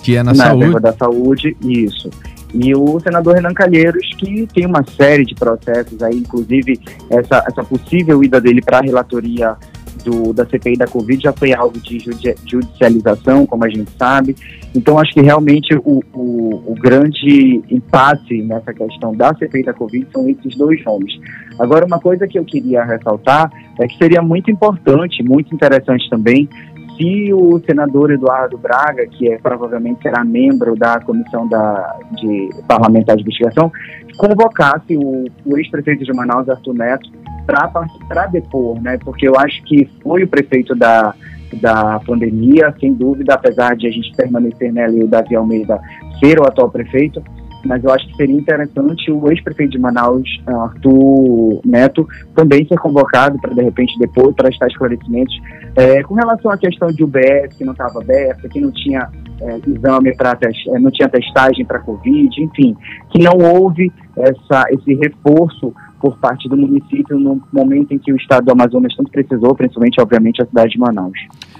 [0.02, 0.80] que é na, na saúde.
[0.80, 2.10] da saúde, isso.
[2.54, 7.64] E o senador Renan Calheiros, que tem uma série de processos aí, inclusive essa, essa
[7.64, 9.58] possível ida dele para a relatoria
[10.04, 11.98] do, da CPI da Covid já foi alvo de
[12.46, 14.36] judicialização, como a gente sabe.
[14.76, 20.08] Então, acho que realmente o, o, o, grande impasse nessa questão da CPI da Covid
[20.12, 21.14] são esses dois nomes.
[21.60, 26.50] Agora, uma coisa que eu queria ressaltar é que seria muito importante, muito interessante também,
[26.98, 33.16] se o senador Eduardo Braga, que é, provavelmente será membro da comissão da, de parlamentar
[33.16, 33.72] de investigação,
[34.18, 37.10] convocasse o, o ex-prefeito de Manaus, Arthur Neto,
[37.46, 38.98] para depor, né?
[39.04, 41.14] Porque eu acho que foi o prefeito da,
[41.62, 45.80] da pandemia, sem dúvida, apesar de a gente permanecer nela e o Davi Almeida
[46.20, 47.24] ser o atual prefeito,
[47.66, 53.40] mas eu acho que seria interessante o ex-prefeito de Manaus, Arthur Neto, também ser convocado
[53.40, 55.36] para, de repente, depois prestar esclarecimentos
[55.76, 59.10] é, com relação à questão de UBS que não estava aberta, que não tinha
[59.42, 60.38] é, exame para
[60.80, 62.76] não tinha testagem para Covid, enfim,
[63.10, 68.18] que não houve essa, esse reforço por parte do município no momento em que o
[68.18, 71.18] estado do Amazonas tanto precisou, principalmente, obviamente, a cidade de Manaus.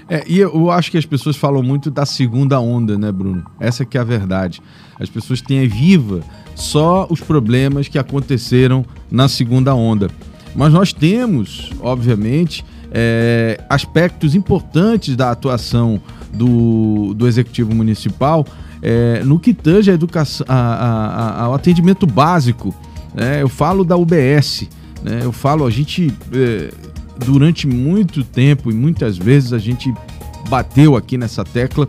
[0.08, 3.44] É, e eu acho que as pessoas falam muito da segunda onda, né, Bruno?
[3.58, 4.60] Essa que é a verdade.
[4.98, 6.20] As pessoas têm viva
[6.54, 10.08] só os problemas que aconteceram na segunda onda.
[10.54, 16.00] Mas nós temos, obviamente, é, aspectos importantes da atuação
[16.32, 18.46] do, do Executivo Municipal
[18.82, 22.74] é, no que tange a educação, a, a, ao atendimento básico
[23.14, 23.40] né?
[23.40, 24.68] Eu falo da UBS,
[25.02, 25.20] né?
[25.22, 26.70] eu falo, a gente, é,
[27.18, 29.92] durante muito tempo e muitas vezes a gente
[30.48, 31.88] bateu aqui nessa tecla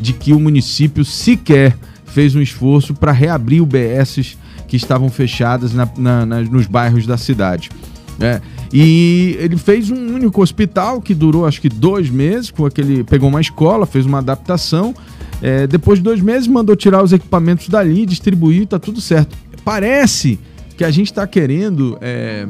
[0.00, 5.88] de que o município sequer fez um esforço para reabrir UBSs que estavam fechadas na,
[5.96, 7.70] na, na, nos bairros da cidade.
[8.18, 8.40] É,
[8.72, 13.28] e ele fez um único hospital que durou acho que dois meses, com aquele, pegou
[13.28, 14.94] uma escola, fez uma adaptação.
[15.42, 19.36] É, depois de dois meses, mandou tirar os equipamentos dali, distribuir, tá tudo certo.
[19.64, 20.38] Parece
[20.76, 22.46] que a gente está querendo é,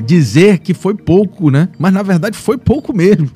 [0.00, 1.68] dizer que foi pouco, né?
[1.78, 3.30] Mas na verdade foi pouco mesmo.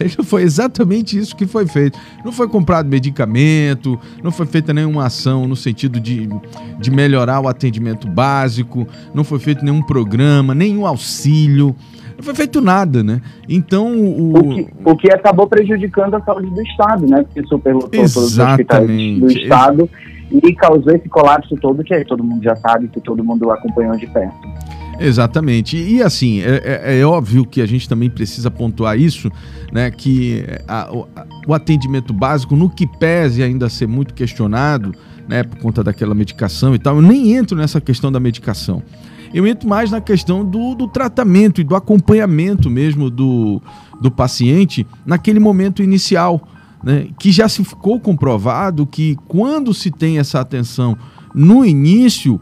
[0.24, 1.98] Foi exatamente isso que foi feito.
[2.24, 6.26] Não foi comprado medicamento, não foi feita nenhuma ação no sentido de,
[6.78, 11.76] de melhorar o atendimento básico, não foi feito nenhum programa, nenhum auxílio.
[12.16, 13.20] Não foi feito nada, né?
[13.48, 14.38] Então o...
[14.38, 17.22] O, que, o que acabou prejudicando a saúde do Estado, né?
[17.22, 19.90] Porque superlotou todos os hospitais do Estado
[20.30, 24.06] e causou esse colapso todo que todo mundo já sabe, que todo mundo acompanhou de
[24.06, 24.48] perto.
[25.00, 25.78] Exatamente.
[25.78, 29.32] E, assim, é, é, é, óbvio que a gente também precisa pontuar isso,
[29.72, 29.90] né?
[29.90, 34.94] Que a, a, o atendimento básico, no que pese ainda ser muito questionado,
[35.26, 35.42] né?
[35.42, 38.82] Por conta daquela medicação e tal, eu nem entro nessa questão da medicação.
[39.32, 43.62] Eu entro mais na questão do, do tratamento e do acompanhamento mesmo do,
[44.00, 46.46] do paciente naquele momento inicial,
[46.84, 47.06] né?
[47.18, 50.96] Que já se ficou comprovado que quando se tem essa atenção
[51.34, 52.38] no início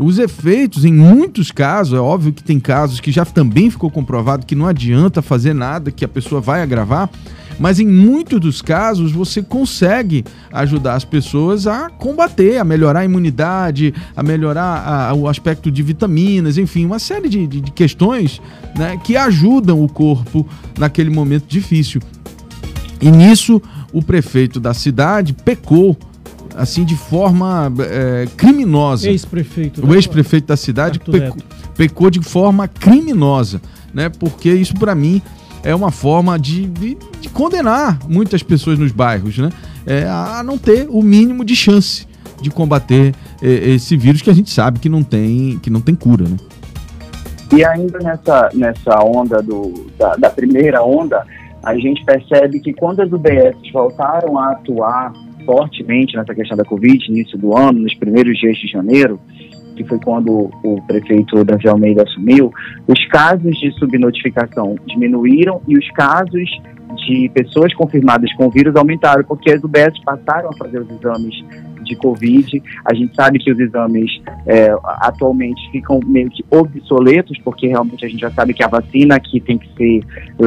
[0.00, 4.46] os efeitos, em muitos casos, é óbvio que tem casos que já também ficou comprovado
[4.46, 7.10] que não adianta fazer nada, que a pessoa vai agravar,
[7.58, 13.04] mas em muitos dos casos você consegue ajudar as pessoas a combater, a melhorar a
[13.04, 18.40] imunidade, a melhorar a, o aspecto de vitaminas, enfim, uma série de, de, de questões
[18.76, 20.46] né, que ajudam o corpo
[20.78, 22.00] naquele momento difícil.
[23.00, 23.60] E nisso
[23.92, 25.96] o prefeito da cidade pecou
[26.58, 29.08] assim de forma é, criminosa.
[29.08, 29.82] Ex-prefeito.
[29.84, 29.96] O né?
[29.96, 31.36] ex-prefeito da cidade pecou,
[31.76, 33.62] pecou, de forma criminosa,
[33.94, 34.08] né?
[34.08, 35.22] Porque isso para mim
[35.62, 39.50] é uma forma de, de, de, condenar muitas pessoas nos bairros, né?
[39.86, 42.06] É, a não ter o mínimo de chance
[42.42, 45.94] de combater é, esse vírus que a gente sabe que não tem, que não tem
[45.94, 46.36] cura, né?
[47.56, 51.24] E ainda nessa, nessa onda do, da, da primeira onda,
[51.62, 55.12] a gente percebe que quando as UBS voltaram a atuar
[55.48, 59.18] fortemente nessa questão da Covid, início do ano, nos primeiros dias de janeiro,
[59.74, 62.52] que foi quando o prefeito Davi Almeida assumiu,
[62.86, 66.50] os casos de subnotificação diminuíram e os casos
[66.96, 71.34] de pessoas confirmadas com vírus aumentaram, porque as UBS passaram a fazer os exames
[71.82, 72.62] de Covid.
[72.84, 78.08] A gente sabe que os exames é, atualmente ficam meio que obsoletos, porque realmente a
[78.08, 80.00] gente já sabe que a vacina que tem que ser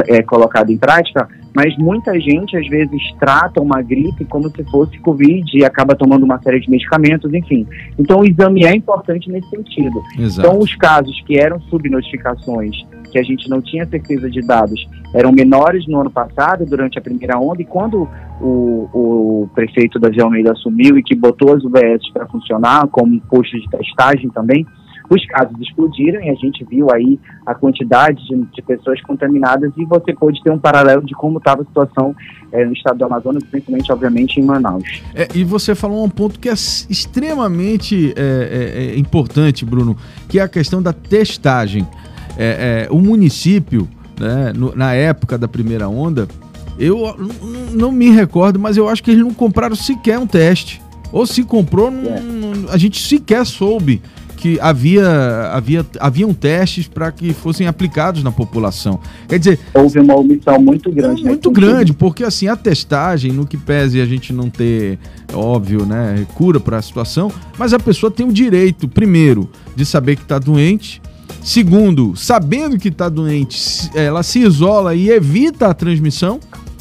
[0.10, 4.98] é, colocada em prática mas muita gente às vezes trata uma gripe como se fosse
[5.00, 7.68] Covid e acaba tomando uma série de medicamentos, enfim.
[7.98, 10.02] Então o exame é importante nesse sentido.
[10.18, 10.48] Exato.
[10.48, 12.76] Então os casos que eram subnotificações,
[13.12, 17.02] que a gente não tinha certeza de dados, eram menores no ano passado, durante a
[17.02, 18.08] primeira onda, e quando
[18.40, 23.60] o, o prefeito da Almeida assumiu e que botou as UBS para funcionar como posto
[23.60, 24.66] de testagem também,
[25.12, 29.84] os casos explodiram e a gente viu aí a quantidade de, de pessoas contaminadas e
[29.84, 32.16] você pode ter um paralelo de como estava a situação
[32.50, 35.04] é, no estado do Amazonas, principalmente, obviamente, em Manaus.
[35.14, 39.98] É, e você falou um ponto que é extremamente é, é, é importante, Bruno,
[40.30, 41.86] que é a questão da testagem.
[42.38, 46.26] É, o município, né, no, na época da primeira onda,
[46.80, 47.16] eu
[47.74, 50.82] não me recordo, mas eu acho que eles não compraram sequer um teste.
[51.12, 54.02] Ou se comprou, não, a gente sequer soube
[54.42, 59.00] que havia, havia haviam testes para que fossem aplicados na população.
[59.30, 61.24] Quer dizer, houve uma omissão muito grande.
[61.24, 64.98] Muito grande, porque assim a testagem, no que pese a gente não ter,
[65.32, 70.16] óbvio, né, cura para a situação, mas a pessoa tem o direito, primeiro, de saber
[70.16, 71.00] que está doente.
[71.44, 76.40] Segundo, sabendo que está doente, ela se isola e evita a transmissão,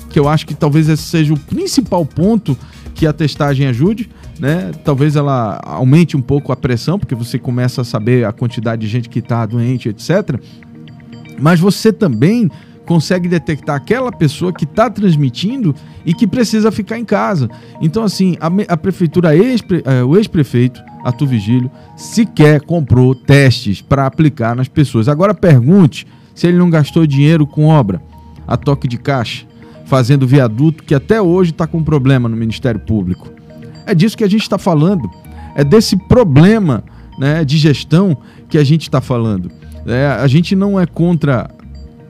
[0.08, 2.56] que eu acho que talvez esse seja o principal ponto
[2.94, 4.08] que a testagem ajude
[4.40, 4.72] né?
[4.84, 8.88] Talvez ela aumente um pouco a pressão, porque você começa a saber a quantidade de
[8.88, 10.40] gente que está doente, etc.
[11.38, 12.50] Mas você também
[12.86, 15.74] consegue detectar aquela pessoa que está transmitindo
[16.04, 17.48] e que precisa ficar em casa.
[17.80, 24.06] Então, assim, a, a prefeitura, ex, é, o ex-prefeito, Arthur Vigílio, sequer comprou testes para
[24.06, 25.06] aplicar nas pessoas.
[25.06, 28.02] Agora pergunte se ele não gastou dinheiro com obra,
[28.46, 29.46] a toque de caixa,
[29.84, 33.39] fazendo viaduto que até hoje está com problema no Ministério Público.
[33.90, 35.10] É disso que a gente está falando.
[35.56, 36.84] É desse problema
[37.18, 38.16] né, de gestão
[38.48, 39.50] que a gente está falando.
[39.84, 41.50] É, a gente não é contra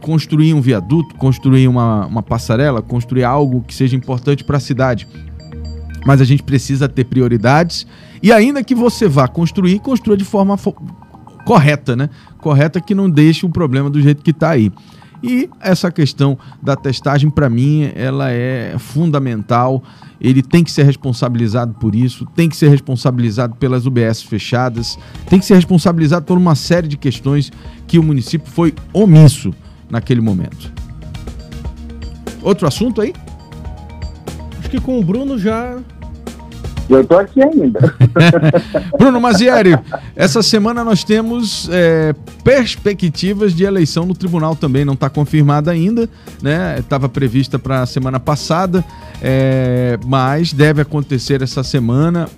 [0.03, 5.09] construir um viaduto, construir uma, uma passarela, construir algo que seja importante para a cidade.
[6.07, 7.87] Mas a gente precisa ter prioridades
[8.23, 10.59] e ainda que você vá construir, construa de forma
[11.47, 12.11] correta, né?
[12.39, 14.71] Correta que não deixe o problema do jeito que está aí.
[15.23, 19.83] E essa questão da testagem, para mim, ela é fundamental.
[20.21, 24.99] Ele tem que ser responsabilizado por isso, tem que ser responsabilizado pelas UBS fechadas,
[25.29, 27.51] tem que ser responsabilizado por uma série de questões
[27.87, 29.53] que o município foi omisso
[29.91, 30.73] naquele momento.
[32.43, 33.13] Outro assunto aí?
[34.59, 35.79] Acho que com o Bruno já
[36.95, 37.95] eu estou aqui ainda.
[38.99, 39.79] Bruno Mazieri,
[40.17, 46.09] essa semana nós temos é, perspectivas de eleição no tribunal também, não está confirmada ainda,
[46.43, 46.77] né?
[46.79, 48.85] Estava prevista para a semana passada,
[49.23, 52.29] é, mas deve acontecer essa semana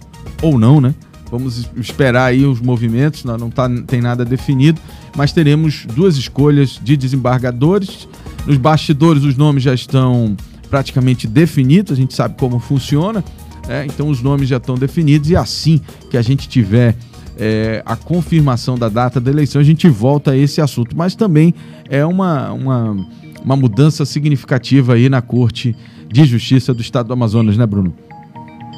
[0.42, 0.94] ou não, né?
[1.30, 4.78] Vamos esperar aí os movimentos, não, não tá, tem nada definido,
[5.16, 8.06] mas teremos duas escolhas de desembargadores.
[8.46, 10.36] Nos bastidores os nomes já estão
[10.68, 13.24] praticamente definidos, a gente sabe como funciona.
[13.68, 16.94] É, então os nomes já estão definidos e assim que a gente tiver
[17.38, 20.96] é, a confirmação da data da eleição, a gente volta a esse assunto.
[20.96, 21.54] Mas também
[21.88, 22.96] é uma, uma,
[23.44, 25.76] uma mudança significativa aí na Corte
[26.08, 27.94] de Justiça do Estado do Amazonas, né, Bruno?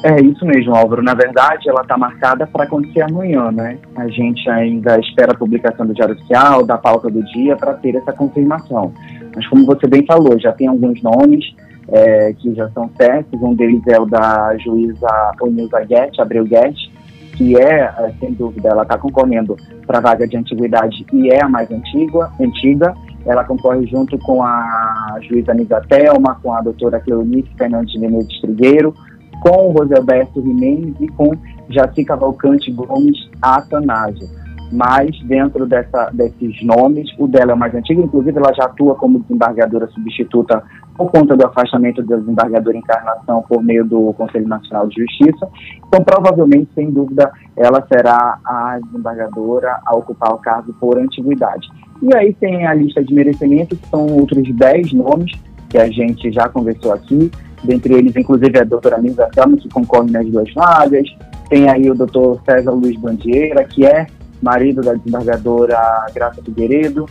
[0.03, 1.01] É isso mesmo, Álvaro.
[1.01, 3.79] Na verdade, ela está marcada para acontecer amanhã, né?
[3.95, 7.95] A gente ainda espera a publicação do Diário Oficial, da pauta do dia, para ter
[7.95, 8.93] essa confirmação.
[9.35, 11.43] Mas, como você bem falou, já tem alguns nomes
[11.89, 13.41] é, que já são certos.
[13.41, 15.07] Um deles é o da juíza
[15.41, 16.91] Onilza Guedes, Abreu Guedes,
[17.35, 19.55] que é, é, sem dúvida, ela está concorrendo
[19.85, 22.31] para a vaga de antiguidade e é a mais antiga.
[22.39, 22.93] antiga.
[23.25, 28.39] Ela concorre junto com a juíza Anisa Thelma, com a doutora Cleonice Fernandes de Menezes
[28.39, 28.93] Trigueiro,
[29.41, 31.31] com o Roselberto Jimenez e com
[31.69, 38.01] Jaci Cavalcante Gomes Atanásio mas dentro dessa, desses nomes, o dela é o mais antigo,
[38.01, 40.63] inclusive ela já atua como desembargadora substituta
[40.95, 45.47] por conta do afastamento da desembargadora Encarnação por meio do Conselho Nacional de Justiça.
[45.87, 51.67] Então, provavelmente, sem dúvida, ela será a desembargadora a ocupar o cargo por antiguidade.
[52.01, 55.31] E aí tem a lista de merecimento, que são outros 10 nomes
[55.69, 57.29] que a gente já conversou aqui,
[57.63, 61.07] dentre eles, inclusive, a doutora Misa Selma, que concorre nas duas vagas,
[61.49, 64.07] tem aí o doutor César Luiz Bandieira, que é
[64.41, 65.77] marido da desembargadora
[66.13, 67.05] Graça Figueiredo,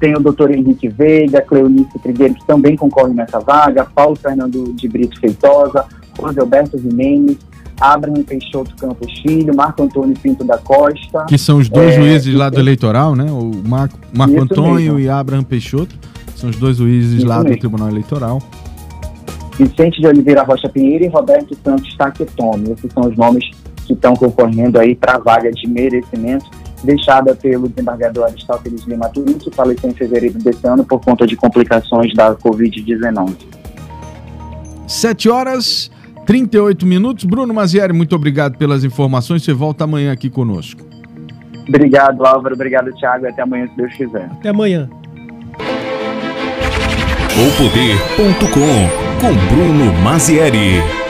[0.00, 4.88] tem o doutor Henrique Veiga, Cleonice Trigueiro, que também concorre nessa vaga, Paulo Fernando de
[4.88, 5.84] Brito Feitosa,
[6.18, 7.36] José Alberto Jimenez,
[7.78, 11.26] Abraham Peixoto Campos Filho, Marco Antônio Pinto da Costa.
[11.28, 13.30] Que são os dois é, juízes lá do eleitoral, né?
[13.30, 15.00] O Marco, Marco Antônio mesmo.
[15.00, 15.94] e Abraham Peixoto.
[16.34, 17.56] São os dois juízes isso lá mesmo.
[17.56, 18.42] do Tribunal Eleitoral.
[19.58, 22.72] Vicente de Oliveira Rocha Pinheiro e Roberto Santos Taquetome.
[22.72, 23.44] Esses são os nomes
[23.86, 26.46] que estão concorrendo aí para a vaga de merecimento
[26.82, 31.36] deixada pelo desembargador Aristóteles Lima Turim, que faleceu em fevereiro desse ano por conta de
[31.36, 33.34] complicações da Covid-19.
[34.86, 35.90] 7 horas
[36.26, 37.24] 38 minutos.
[37.24, 39.42] Bruno Mazieri, muito obrigado pelas informações.
[39.42, 40.80] Você volta amanhã aqui conosco.
[41.68, 42.54] Obrigado, Álvaro.
[42.54, 43.26] Obrigado, Thiago.
[43.26, 44.24] Até amanhã, se Deus quiser.
[44.24, 44.88] Até amanhã.
[47.32, 51.09] O Poder.com com Bruno Mazieri.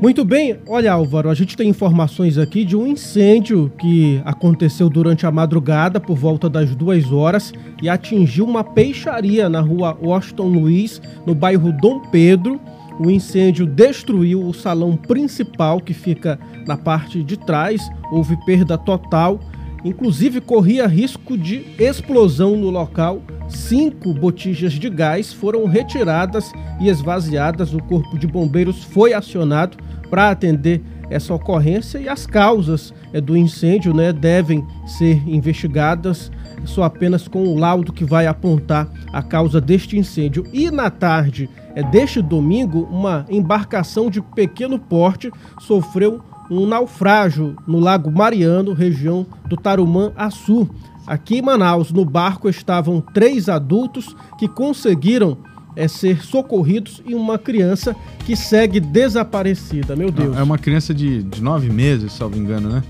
[0.00, 5.24] Muito bem, olha Álvaro, a gente tem informações aqui de um incêndio que aconteceu durante
[5.24, 7.50] a madrugada por volta das duas horas
[7.82, 12.60] e atingiu uma peixaria na rua Washington Luiz, no bairro Dom Pedro.
[13.00, 17.80] O incêndio destruiu o salão principal que fica na parte de trás,
[18.12, 19.40] houve perda total,
[19.82, 23.22] inclusive corria risco de explosão no local.
[23.48, 27.72] Cinco botijas de gás foram retiradas e esvaziadas.
[27.72, 29.78] O corpo de bombeiros foi acionado
[30.10, 36.30] para atender essa ocorrência e as causas é, do incêndio né, devem ser investigadas
[36.64, 40.44] só apenas com o laudo que vai apontar a causa deste incêndio.
[40.52, 45.30] E na tarde é, deste domingo, uma embarcação de pequeno porte
[45.60, 50.68] sofreu um naufrágio no Lago Mariano, região do Tarumã Açu.
[51.06, 55.38] Aqui em Manaus, no barco estavam três adultos que conseguiram
[55.76, 59.94] é ser socorridos e uma criança que segue desaparecida.
[59.94, 60.36] Meu Deus.
[60.36, 62.82] É uma criança de, de nove meses, salvo engano, né?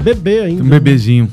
[0.00, 0.62] Bebê ainda.
[0.62, 1.28] Um bebezinho.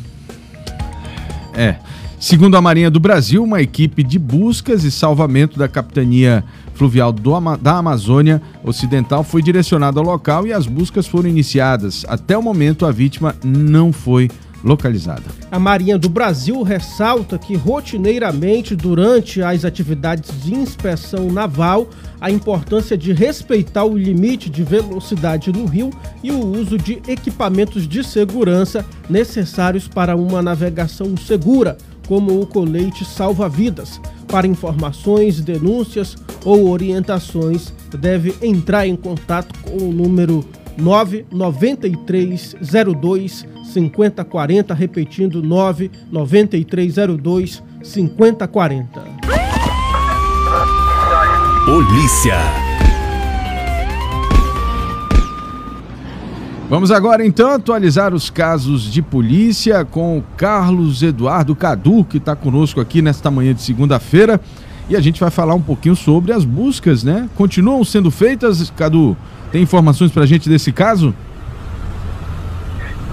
[1.53, 1.75] É.
[2.19, 6.43] Segundo a Marinha do Brasil, uma equipe de buscas e salvamento da Capitania
[6.73, 12.05] Fluvial do, da Amazônia Ocidental foi direcionada ao local e as buscas foram iniciadas.
[12.07, 14.29] Até o momento, a vítima não foi
[14.63, 15.23] localizada.
[15.51, 21.89] A Marinha do Brasil ressalta que rotineiramente, durante as atividades de inspeção naval,
[22.21, 25.89] a importância de respeitar o limite de velocidade no rio
[26.23, 33.03] e o uso de equipamentos de segurança necessários para uma navegação segura, como o colete
[33.03, 33.99] salva-vidas.
[34.27, 40.43] Para informações, denúncias ou orientações, deve entrar em contato com o número
[40.77, 49.01] 99302 5040, repetindo 99302 5040.
[51.65, 52.37] Polícia.
[56.69, 62.35] Vamos agora então atualizar os casos de polícia com o Carlos Eduardo Cadu, que está
[62.35, 64.41] conosco aqui nesta manhã de segunda-feira.
[64.89, 67.29] E a gente vai falar um pouquinho sobre as buscas, né?
[67.35, 69.15] Continuam sendo feitas, Cadu?
[69.53, 71.13] Tem informações para a gente desse caso?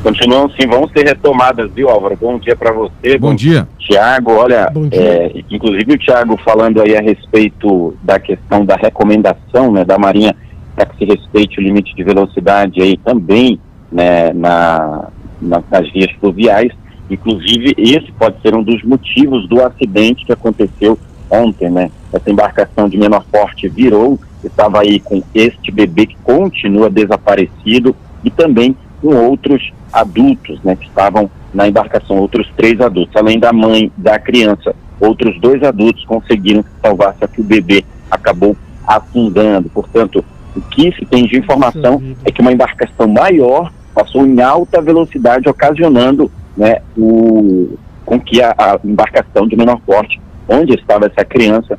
[0.03, 2.16] Continuam sim, vão ser retomadas, viu, Álvaro?
[2.18, 3.18] Bom dia para você.
[3.18, 3.68] Bom, bom dia.
[3.78, 9.84] Tiago, olha, é, inclusive o Tiago falando aí a respeito da questão da recomendação né,
[9.84, 10.34] da Marinha
[10.74, 13.61] para que se respeite o limite de velocidade aí também
[13.93, 15.11] né, na,
[15.43, 16.72] na, nas vias fluviais.
[17.11, 20.99] Inclusive, esse pode ser um dos motivos do acidente que aconteceu
[21.31, 21.91] ontem, né?
[22.12, 28.31] Essa embarcação de menor porte virou, estava aí com este bebê que continua desaparecido e
[28.31, 33.91] também com outros adultos, né, que estavam na embarcação, outros três adultos, além da mãe
[33.97, 38.57] da criança, outros dois adultos conseguiram salvar, só que o bebê acabou
[38.87, 39.68] afundando.
[39.70, 40.24] Portanto,
[40.55, 45.49] o que se tem de informação é que uma embarcação maior passou em alta velocidade,
[45.49, 51.78] ocasionando né, o, com que a, a embarcação de menor porte, onde estava essa criança,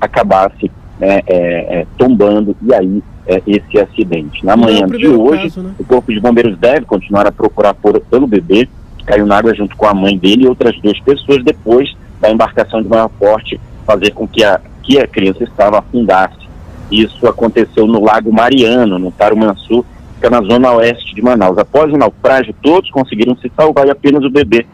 [0.00, 4.44] acabasse né, é, é, tombando e aí é, esse acidente.
[4.44, 5.74] Na manhã de hoje, caso, né?
[5.78, 8.68] o Corpo de Bombeiros deve continuar a procurar por, pelo bebê,
[9.06, 12.82] caiu na água junto com a mãe dele e outras duas pessoas, depois da embarcação
[12.82, 16.42] de maior porte fazer com que a, que a criança estava afundasse.
[16.90, 19.84] Isso aconteceu no Lago Mariano, no Tarumansu,
[20.20, 21.58] que é na zona oeste de Manaus.
[21.58, 24.66] Após o naufrágio, todos conseguiram se salvar e apenas o bebê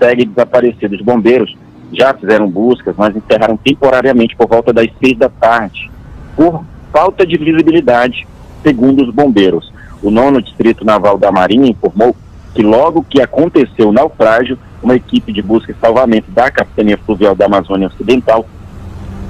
[0.00, 0.96] segue desaparecido.
[0.96, 1.56] Os bombeiros
[1.92, 5.90] já fizeram buscas, mas encerraram temporariamente por volta das seis da tarde,
[6.34, 8.26] por falta de visibilidade,
[8.62, 9.72] segundo os bombeiros.
[10.02, 12.14] O nono Distrito Naval da Marinha informou
[12.54, 17.34] que logo que aconteceu o naufrágio, uma equipe de busca e salvamento da Capitania Fluvial
[17.34, 18.46] da Amazônia Ocidental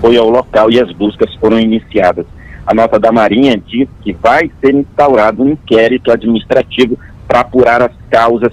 [0.01, 2.27] foi ao local e as buscas foram iniciadas.
[2.67, 7.93] A nota da Marinha diz que vai ser instaurado um inquérito administrativo para apurar as
[8.11, 8.53] causas,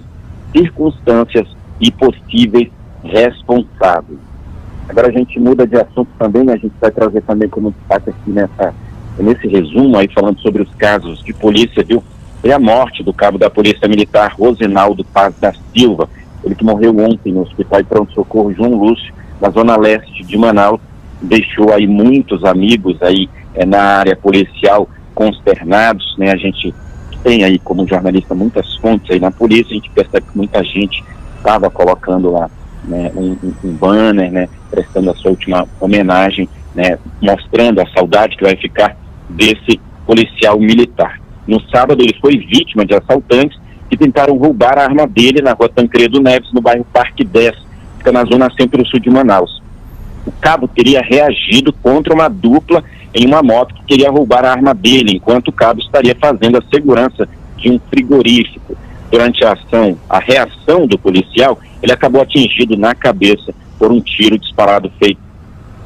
[0.52, 1.48] circunstâncias
[1.80, 2.70] e possíveis
[3.04, 4.18] responsável.
[4.88, 8.32] Agora a gente muda de assunto também, a gente vai trazer também como destaque aqui
[8.32, 8.74] nessa,
[9.18, 12.04] nesse resumo aí falando sobre os casos de polícia, viu?
[12.44, 16.10] É a morte do cabo da Polícia Militar Rosinaldo Paz da Silva,
[16.44, 20.38] ele que morreu ontem no Hospital de Pronto Socorro João Lúcio, na zona leste de
[20.38, 20.82] Manaus,
[21.22, 26.32] deixou aí muitos amigos aí é, na área policial consternados, né?
[26.32, 26.74] A gente
[27.24, 31.02] tem aí como jornalista muitas fontes aí na polícia, a gente percebe que muita gente
[31.38, 32.50] estava colocando lá
[32.84, 38.44] né, um, um, banner, né, prestando a sua última homenagem, né, mostrando a saudade que
[38.44, 38.96] vai ficar
[39.30, 41.20] desse policial militar.
[41.48, 43.60] No sábado ele foi vítima de assaltantes
[43.90, 47.56] que tentaram roubar a arma dele na rua Tancredo Neves, no bairro Parque 10,
[47.98, 49.62] fica na zona centro-sul de Manaus.
[50.26, 54.74] O cabo teria reagido contra uma dupla em uma moto que queria roubar a arma
[54.74, 57.28] dele, enquanto o cabo estaria fazendo a segurança
[57.58, 58.76] de um frigorífico.
[59.12, 64.40] Durante a ação, a reação do policial, ele acabou atingido na cabeça por um tiro
[64.40, 65.20] disparado feito.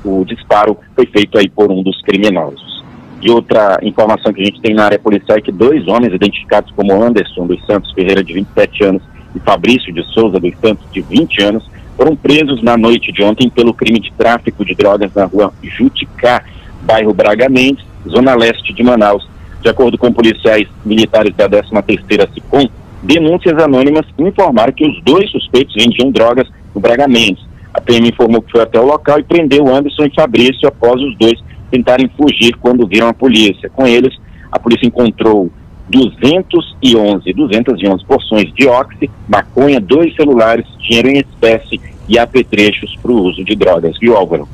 [0.06, 2.86] O disparo foi feito aí por um dos criminosos.
[3.20, 6.72] E outra informação que a gente tem na área policial é que dois homens identificados
[6.72, 9.02] como Anderson dos Santos Ferreira, de 27 anos,
[9.36, 11.68] e Fabrício de Souza dos Santos, de 20 anos,
[11.98, 16.44] foram presos na noite de ontem pelo crime de tráfico de drogas na rua Juticá,
[16.84, 19.28] bairro Braga Mendes, zona leste de Manaus.
[19.64, 22.70] De acordo com policiais militares da 13ª SICOM,
[23.08, 27.44] denúncias anônimas informaram que os dois suspeitos vendiam drogas no Braga Mendes.
[27.74, 31.18] A PM informou que foi até o local e prendeu Anderson e Fabrício após os
[31.18, 31.40] dois
[31.72, 33.70] tentarem fugir quando viram a polícia.
[33.70, 34.14] Com eles,
[34.52, 35.52] a polícia encontrou
[35.90, 41.80] 211, 211 porções de óxido, maconha, dois celulares, dinheiro em espécie
[42.10, 43.98] e apetrechos para o uso de drogas.
[44.00, 44.48] Viu, Álvaro?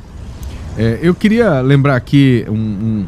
[0.77, 3.05] É, eu queria lembrar aqui um, um,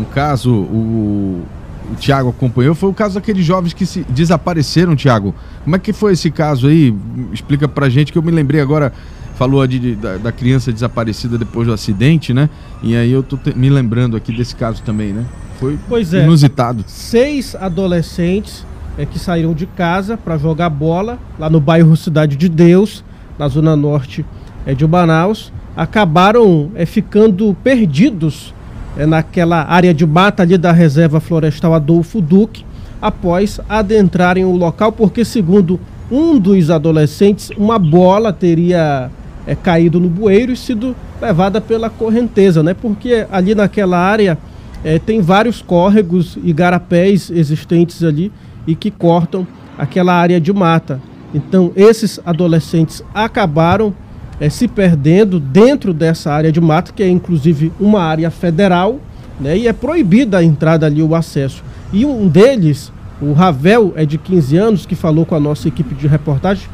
[0.00, 1.42] um caso, o,
[1.90, 5.34] o Tiago acompanhou foi o caso daqueles jovens que se desapareceram, Tiago.
[5.64, 6.94] Como é que foi esse caso aí?
[7.32, 8.92] Explica pra gente que eu me lembrei agora,
[9.34, 12.48] falou de, da, da, criança desaparecida depois do acidente, né?
[12.82, 15.24] E aí eu tô te, me lembrando aqui desse caso também, né?
[15.58, 16.84] Foi pois é, inusitado.
[16.86, 18.64] Seis adolescentes
[18.96, 23.04] é, que saíram de casa para jogar bola lá no bairro Cidade de Deus,
[23.38, 24.24] na zona norte
[24.66, 28.54] é, de Manaus, acabaram é, ficando perdidos
[28.96, 32.64] é, naquela área de mata ali da reserva florestal Adolfo Duque,
[33.00, 35.80] após adentrarem o local, porque segundo
[36.10, 39.10] um dos adolescentes, uma bola teria
[39.46, 42.74] é, caído no bueiro e sido levada pela correnteza, né?
[42.74, 44.38] Porque ali naquela área
[44.84, 48.30] é, tem vários córregos e garapés existentes ali
[48.66, 49.46] e que cortam
[49.78, 51.00] aquela área de mata.
[51.34, 53.94] Então, esses adolescentes acabaram
[54.42, 58.98] é, se perdendo dentro dessa área de mata, que é inclusive uma área federal,
[59.38, 61.62] né, e é proibida a entrada ali, o acesso.
[61.92, 65.94] E um deles, o Ravel, é de 15 anos, que falou com a nossa equipe
[65.94, 66.68] de reportagem,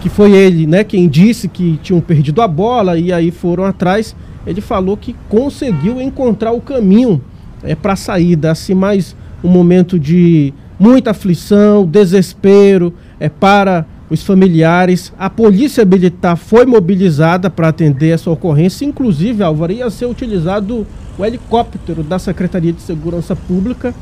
[0.00, 4.16] que foi ele né, quem disse que tinham perdido a bola e aí foram atrás.
[4.44, 7.22] Ele falou que conseguiu encontrar o caminho
[7.62, 14.22] é, para a saída, assim, mais um momento de muita aflição, desespero é, para os
[14.22, 15.12] familiares.
[15.18, 20.86] A polícia militar foi mobilizada para atender essa ocorrência, inclusive, Álvaro, ia ser utilizado
[21.16, 23.94] o helicóptero da Secretaria de Segurança Pública.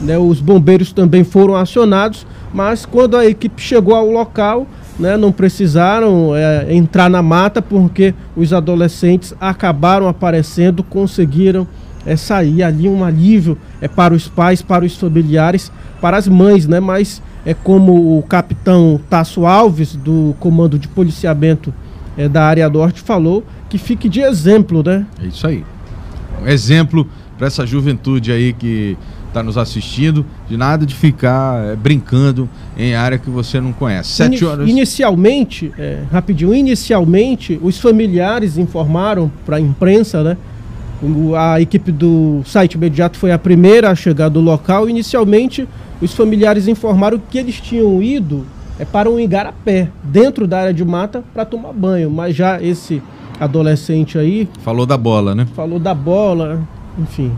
[0.00, 4.66] Né, os bombeiros também foram acionados, mas quando a equipe chegou ao local,
[4.98, 11.66] né, não precisaram é, entrar na mata porque os adolescentes acabaram aparecendo, conseguiram
[12.06, 16.66] é, sair ali um alívio é, para os pais, para os familiares, para as mães,
[16.66, 16.78] né?
[16.78, 21.74] Mas é como o capitão Tasso Alves, do Comando de Policiamento
[22.16, 25.04] é, da área norte, falou, que fique de exemplo, né?
[25.22, 25.64] É isso aí.
[26.42, 28.96] Um exemplo para essa juventude aí que
[29.28, 34.10] está nos assistindo, de nada de ficar é, brincando em área que você não conhece.
[34.10, 34.68] Sete horas.
[34.68, 40.36] Inicialmente, é, rapidinho, inicialmente, os familiares informaram para a imprensa, né?
[41.36, 44.88] A equipe do site imediato foi a primeira a chegar do local.
[44.88, 45.68] Inicialmente,
[46.00, 48.46] os familiares informaram que eles tinham ido
[48.78, 52.10] é, para um igarapé, dentro da área de mata, para tomar banho.
[52.10, 53.02] Mas já esse
[53.38, 54.48] adolescente aí.
[54.62, 55.46] Falou da bola, né?
[55.54, 56.66] Falou da bola,
[56.98, 57.32] enfim.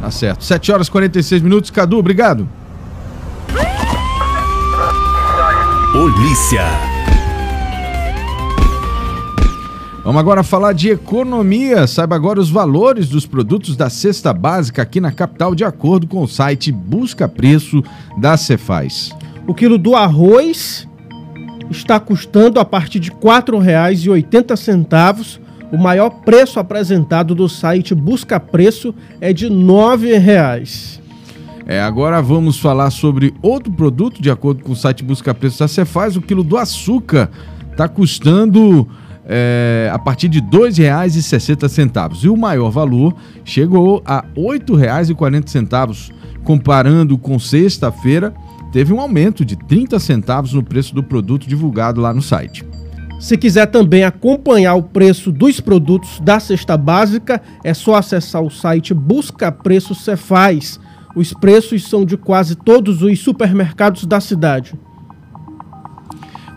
[0.00, 0.44] Tá certo.
[0.44, 1.70] 7 horas e 46 minutos.
[1.70, 2.48] Cadu, obrigado.
[5.92, 6.91] Polícia.
[10.04, 11.86] Vamos agora falar de economia.
[11.86, 16.22] Saiba agora os valores dos produtos da cesta básica aqui na capital, de acordo com
[16.22, 17.84] o site Busca Preço
[18.18, 19.14] da Cefaz.
[19.46, 20.88] O quilo do arroz
[21.70, 25.40] está custando a partir de R$ 4,80
[25.72, 31.00] o maior preço apresentado do site Busca Preço é de R$ 9,00.
[31.64, 35.68] É, agora vamos falar sobre outro produto, de acordo com o site Busca Preço da
[35.68, 37.30] Cefaz, o quilo do açúcar
[37.70, 38.86] está custando
[39.26, 43.14] é, a partir de R$ 2,60 e o maior valor
[43.44, 46.10] chegou a R$ 8,40.
[46.44, 48.34] Comparando com sexta-feira,
[48.72, 52.64] teve um aumento de 30 centavos no preço do produto divulgado lá no site.
[53.20, 58.50] Se quiser também acompanhar o preço dos produtos da cesta básica, é só acessar o
[58.50, 60.80] site Busca Preço Cefaz.
[61.14, 64.74] Os preços são de quase todos os supermercados da cidade.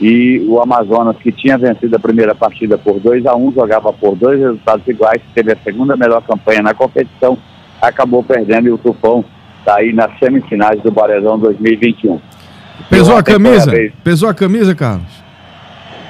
[0.00, 4.16] E o Amazonas, que tinha vencido a primeira partida por 2 a 1 jogava por
[4.16, 7.36] dois resultados iguais, teve a segunda melhor campanha na competição
[7.80, 9.24] acabou perdendo e o Tufão
[9.58, 12.20] está aí nas semifinais do Barezão 2021.
[12.88, 13.72] Pesou a camisa?
[14.02, 15.22] Pesou a camisa, Carlos?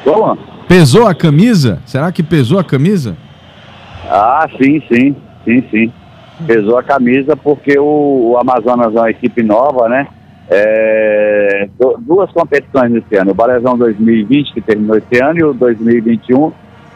[0.05, 0.39] Como?
[0.71, 1.81] Pesou a camisa?
[1.85, 3.17] Será que pesou a camisa?
[4.09, 5.93] Ah, sim, sim, sim, sim.
[6.47, 10.07] Pesou a camisa porque o, o Amazonas é uma equipe nova, né?
[10.49, 11.69] É,
[11.99, 16.53] duas competições nesse ano, o Balezão 2020, que terminou esse ano, e o 2021,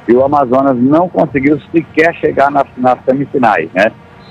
[0.06, 3.90] e o Amazonas não conseguiu sequer chegar nas, nas semifinais, né?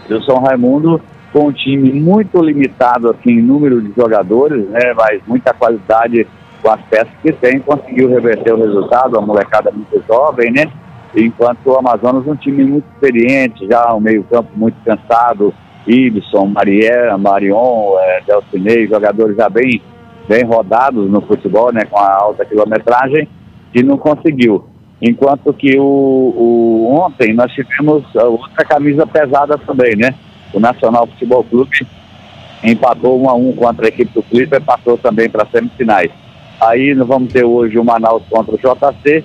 [0.10, 1.02] E o São Raimundo,
[1.34, 4.94] com um time muito limitado assim, em número de jogadores, né?
[4.96, 6.26] Mas muita qualidade
[6.64, 10.72] com as peças que tem, conseguiu reverter o resultado, a molecada muito jovem, né?
[11.16, 15.54] Enquanto o Amazonas um time muito experiente, já um meio campo muito cansado,
[15.86, 19.82] Ibson, Mariel, Marion, é, Delcinei, jogadores já bem,
[20.28, 23.28] bem rodados no futebol, né, com a alta quilometragem,
[23.76, 24.66] e não conseguiu.
[25.02, 30.16] Enquanto que o, o ontem nós tivemos outra camisa pesada também, né?
[30.54, 31.86] O Nacional Futebol Clube
[32.64, 36.10] empatou 1 a 1 contra a equipe do Clipper, passou também para semifinais.
[36.68, 39.24] Aí nós vamos ter hoje o Manaus contra o JC.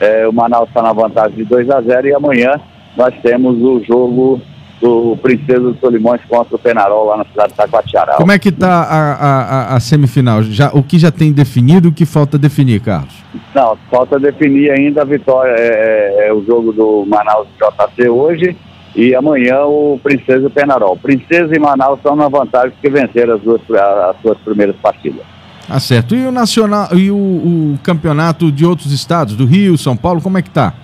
[0.00, 2.60] É, o Manaus está na vantagem de 2 a 0 e amanhã
[2.96, 4.40] nós temos o jogo
[4.80, 8.14] do Princesa dos Solimões contra o Penarol lá na cidade de Taquatiara.
[8.14, 10.42] Como é que está a, a, a, semifinal?
[10.42, 13.12] Já, o que já tem definido o que falta definir, Carlos?
[13.54, 18.56] Não, falta definir ainda a vitória, é, é, é o jogo do Manaus JC hoje
[18.96, 20.96] e amanhã o Princesa e o Penarol.
[20.96, 25.39] Princesa e Manaus estão na vantagem porque venceram as, duas, as suas primeiras partidas.
[25.70, 26.16] Ah, certo.
[26.16, 30.36] E o nacional e o, o campeonato de outros estados, do Rio, São Paulo, como
[30.36, 30.74] é que tá?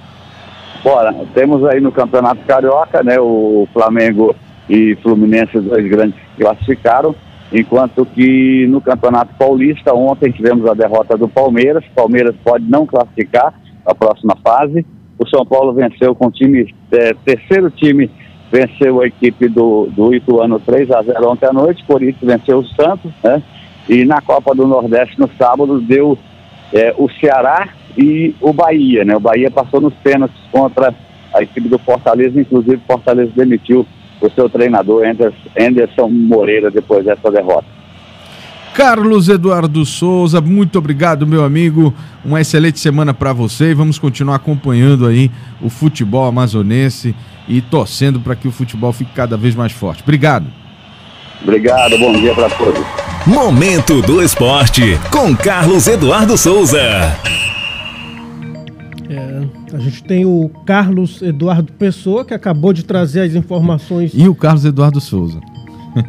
[0.84, 4.36] Bora, temos aí no Campeonato Carioca, né, o Flamengo
[4.70, 7.12] e Fluminense, dois grandes classificaram,
[7.52, 13.52] enquanto que no Campeonato Paulista, ontem tivemos a derrota do Palmeiras, Palmeiras pode não classificar
[13.84, 14.86] a próxima fase,
[15.18, 18.08] o São Paulo venceu com o time, é, terceiro time,
[18.52, 22.58] venceu a equipe do, do Ituano 3 a 0 ontem à noite, por isso venceu
[22.58, 23.42] o Santos, né,
[23.88, 26.18] e na Copa do Nordeste no sábado deu
[26.72, 29.16] é, o Ceará e o Bahia, né?
[29.16, 30.94] O Bahia passou nos pênaltis contra
[31.32, 33.86] a equipe do Fortaleza, inclusive o Fortaleza demitiu
[34.20, 35.02] o seu treinador
[35.58, 37.76] Anderson Moreira depois dessa derrota.
[38.74, 41.94] Carlos Eduardo Souza, muito obrigado, meu amigo.
[42.22, 45.30] Uma excelente semana para você e vamos continuar acompanhando aí
[45.62, 47.14] o futebol amazonense
[47.48, 50.02] e torcendo para que o futebol fique cada vez mais forte.
[50.02, 50.46] Obrigado.
[51.42, 53.05] Obrigado, bom dia para todos.
[53.26, 56.78] Momento do Esporte com Carlos Eduardo Souza.
[59.10, 59.42] É,
[59.74, 64.12] a gente tem o Carlos Eduardo Pessoa, que acabou de trazer as informações.
[64.14, 65.40] E o Carlos Eduardo Souza.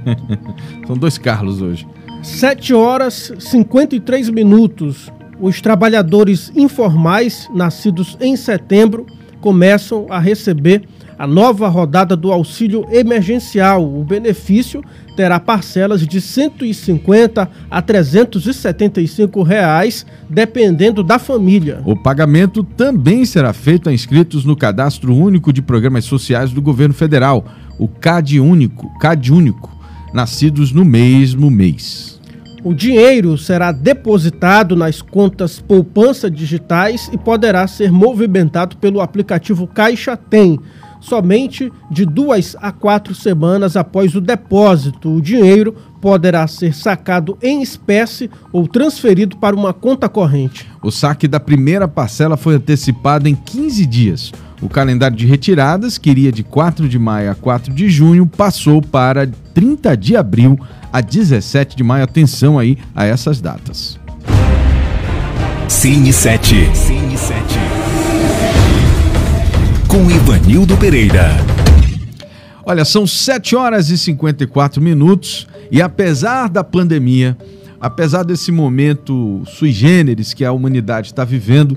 [0.86, 1.88] São dois Carlos hoje.
[2.22, 5.11] 7 horas 53 minutos.
[5.41, 9.07] Os trabalhadores informais, nascidos em setembro,
[9.41, 10.84] começam a receber
[11.18, 13.84] a nova rodada do auxílio emergencial.
[13.84, 14.84] O benefício
[15.15, 21.82] terá parcelas de 150 a 375 reais, dependendo da família.
[21.86, 26.93] O pagamento também será feito a inscritos no Cadastro Único de Programas Sociais do Governo
[26.93, 27.45] Federal,
[27.80, 29.76] o CAD Único, CAD Único,
[30.13, 32.18] nascidos no mesmo mês.
[32.63, 40.18] O dinheiro será depositado nas contas poupança digitais e poderá ser movimentado pelo aplicativo Caixa
[40.18, 40.59] Tem
[41.00, 45.14] somente de duas a quatro semanas após o depósito.
[45.14, 50.68] O dinheiro poderá ser sacado em espécie ou transferido para uma conta corrente.
[50.82, 54.32] O saque da primeira parcela foi antecipado em 15 dias.
[54.62, 58.82] O calendário de retiradas, que iria de 4 de maio a 4 de junho, passou
[58.82, 60.60] para 30 de abril
[60.91, 62.04] a 17 de maio.
[62.04, 64.00] Atenção aí a essas datas.
[65.68, 66.76] Cine 7.
[66.76, 67.57] Cine 7
[69.98, 71.32] com Ivanildo Pereira.
[72.64, 77.36] Olha, são 7 horas e 54 minutos e apesar da pandemia,
[77.82, 81.76] apesar desse momento sui generis que a humanidade está vivendo,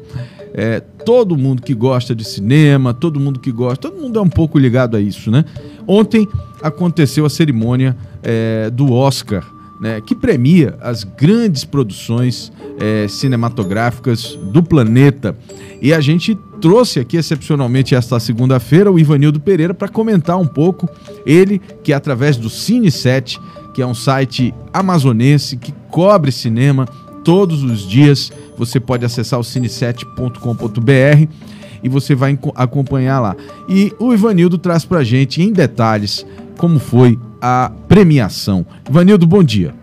[0.53, 4.29] é, todo mundo que gosta de cinema, todo mundo que gosta, todo mundo é um
[4.29, 5.43] pouco ligado a isso, né?
[5.87, 6.29] Ontem
[6.61, 9.51] aconteceu a cerimônia é, do Oscar,
[9.81, 15.35] né, que premia as grandes produções é, cinematográficas do planeta.
[15.81, 20.89] E a gente trouxe aqui excepcionalmente esta segunda-feira o Ivanildo Pereira para comentar um pouco.
[21.25, 23.41] Ele que através do Cine 7,
[23.73, 26.87] que é um site amazonense que cobre cinema
[27.25, 31.29] todos os dias, você pode acessar o cine7.com.br
[31.83, 33.37] e você vai acompanhar lá.
[33.69, 36.27] E o Ivanildo traz para gente em detalhes
[36.59, 38.67] como foi a premiação.
[38.89, 39.75] Ivanildo, bom dia.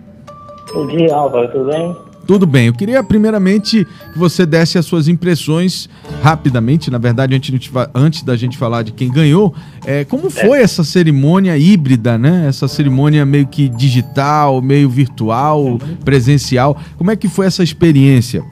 [0.73, 2.06] Bom dia, Álvaro, tudo bem?
[2.27, 2.67] Tudo bem.
[2.67, 5.89] Eu queria primeiramente que você desse as suas impressões
[6.21, 6.91] rapidamente.
[6.91, 9.55] Na verdade, antes, antes da gente falar de quem ganhou,
[9.85, 10.61] é, como foi é.
[10.61, 12.45] essa cerimônia híbrida, né?
[12.49, 16.77] Essa cerimônia meio que digital, meio virtual, presencial.
[16.97, 18.43] Como é que foi essa experiência?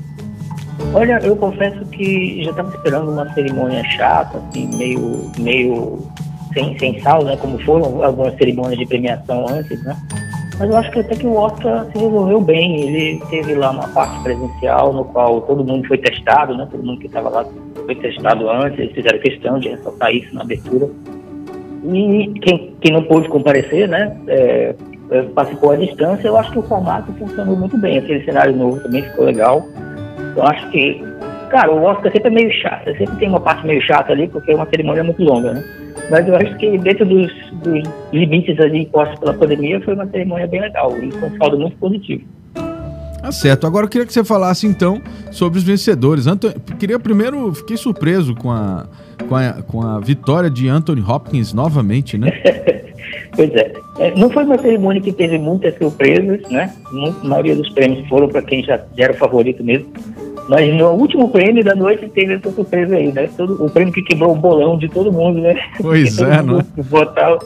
[0.93, 5.99] Olha, eu confesso que já estava esperando uma cerimônia chata, assim, meio, meio
[6.53, 7.35] sem, sem sal, né?
[7.35, 9.97] Como foram algumas cerimônias de premiação antes, né?
[10.57, 12.81] Mas eu acho que até que o Oscar se resolveu bem.
[12.81, 16.67] Ele teve lá uma parte presencial no qual todo mundo foi testado, né?
[16.71, 17.45] Todo mundo que estava lá
[17.85, 18.79] foi testado antes.
[18.79, 20.89] Eles fizeram questão de ressaltar isso na abertura.
[21.83, 24.17] E quem, quem não pôde comparecer, né?
[24.27, 24.75] É,
[25.11, 26.27] é participou à distância.
[26.27, 27.97] Eu acho que o formato funcionou muito bem.
[27.97, 29.61] Aquele cenário novo também ficou legal.
[30.37, 31.03] Eu acho que,
[31.49, 32.85] cara, o Oscar sempre é meio chato.
[32.97, 35.63] Sempre tem uma parte meio chata ali, porque é uma cerimônia muito longa, né?
[36.09, 37.31] Mas eu acho que dentro dos,
[37.63, 37.83] dos
[38.13, 41.77] limites ali impostos pela pandemia foi uma cerimônia bem legal e com um saldo muito
[41.77, 42.23] positivo.
[43.25, 43.65] Tá certo.
[43.65, 46.27] Agora eu queria que você falasse então sobre os vencedores.
[46.27, 46.53] Anto...
[46.77, 48.85] Queria primeiro, fiquei surpreso com a,
[49.27, 52.31] com a, com a vitória de Anthony Hopkins novamente, né?
[53.35, 53.73] pois é.
[53.97, 54.13] é.
[54.15, 56.71] Não foi uma cerimônia que teve muitas surpresas, né?
[56.85, 59.91] A maioria dos prêmios foram para quem já era o favorito mesmo.
[60.47, 63.27] Mas no último prêmio da noite teve essa surpresa aí, né?
[63.35, 65.59] Todo, o prêmio que quebrou o bolão de todo mundo, né?
[65.81, 66.65] Pois é, né?
[66.77, 67.37] Votar,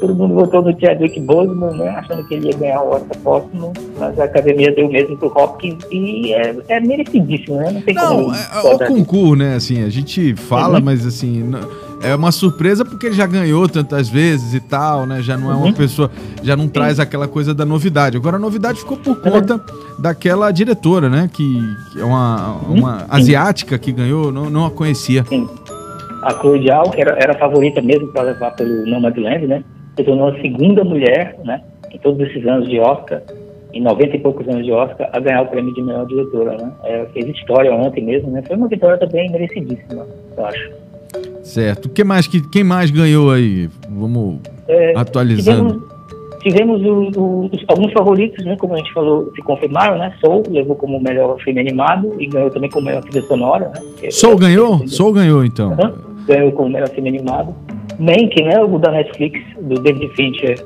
[0.00, 1.88] todo mundo votou no Chadwick Boseman, né?
[1.90, 5.84] Achando que ele ia ganhar o Oscar póstumo, mas a academia deu mesmo pro Hopkins
[5.90, 7.70] e é, é merecidíssimo, né?
[7.70, 8.34] Não tem não, como...
[8.34, 9.54] É, é o concurso, né?
[9.54, 10.84] Assim, a gente fala, uhum.
[10.84, 11.42] mas assim...
[11.42, 15.22] Não é uma surpresa porque ele já ganhou tantas vezes e tal, né?
[15.22, 15.72] Já não é uma uhum.
[15.72, 16.10] pessoa,
[16.42, 16.70] já não Sim.
[16.70, 18.16] traz aquela coisa da novidade.
[18.16, 20.02] Agora a novidade ficou por conta uhum.
[20.02, 21.30] daquela diretora, né?
[21.32, 21.58] Que,
[21.98, 22.78] é uma, uhum.
[22.78, 25.24] uma asiática que ganhou, não, não a conhecia.
[25.24, 25.48] Sim.
[26.22, 29.64] A Chloe Zhao, que era, era a favorita mesmo para levar pelo Nomadland, né?
[29.96, 31.62] Se tornou a segunda mulher, né?
[31.92, 33.22] Em todos esses anos de Oscar,
[33.72, 36.72] em 90 e poucos anos de Oscar, a ganhar o prêmio de melhor diretora, né?
[36.84, 38.42] É, fez história ontem mesmo, né?
[38.46, 40.70] Foi uma vitória também merecidíssima, eu acho.
[41.42, 41.88] Certo.
[41.88, 43.68] Que mais, que, quem mais ganhou aí?
[43.88, 44.38] Vamos
[44.68, 45.82] é, atualizando.
[46.40, 48.56] Tivemos, tivemos o, o, alguns favoritos, né?
[48.56, 50.12] Como a gente falou, se confirmaram, né?
[50.20, 54.10] Soul levou como melhor filme animado e ganhou também como melhor trilha sonora, né?
[54.10, 54.86] Soul ganhou?
[54.86, 55.70] Soul ganhou, então.
[55.70, 56.24] Uhum.
[56.26, 57.54] Ganhou como melhor filme animado.
[57.98, 58.60] Mank, né?
[58.60, 60.64] O da Netflix, do David Fincher,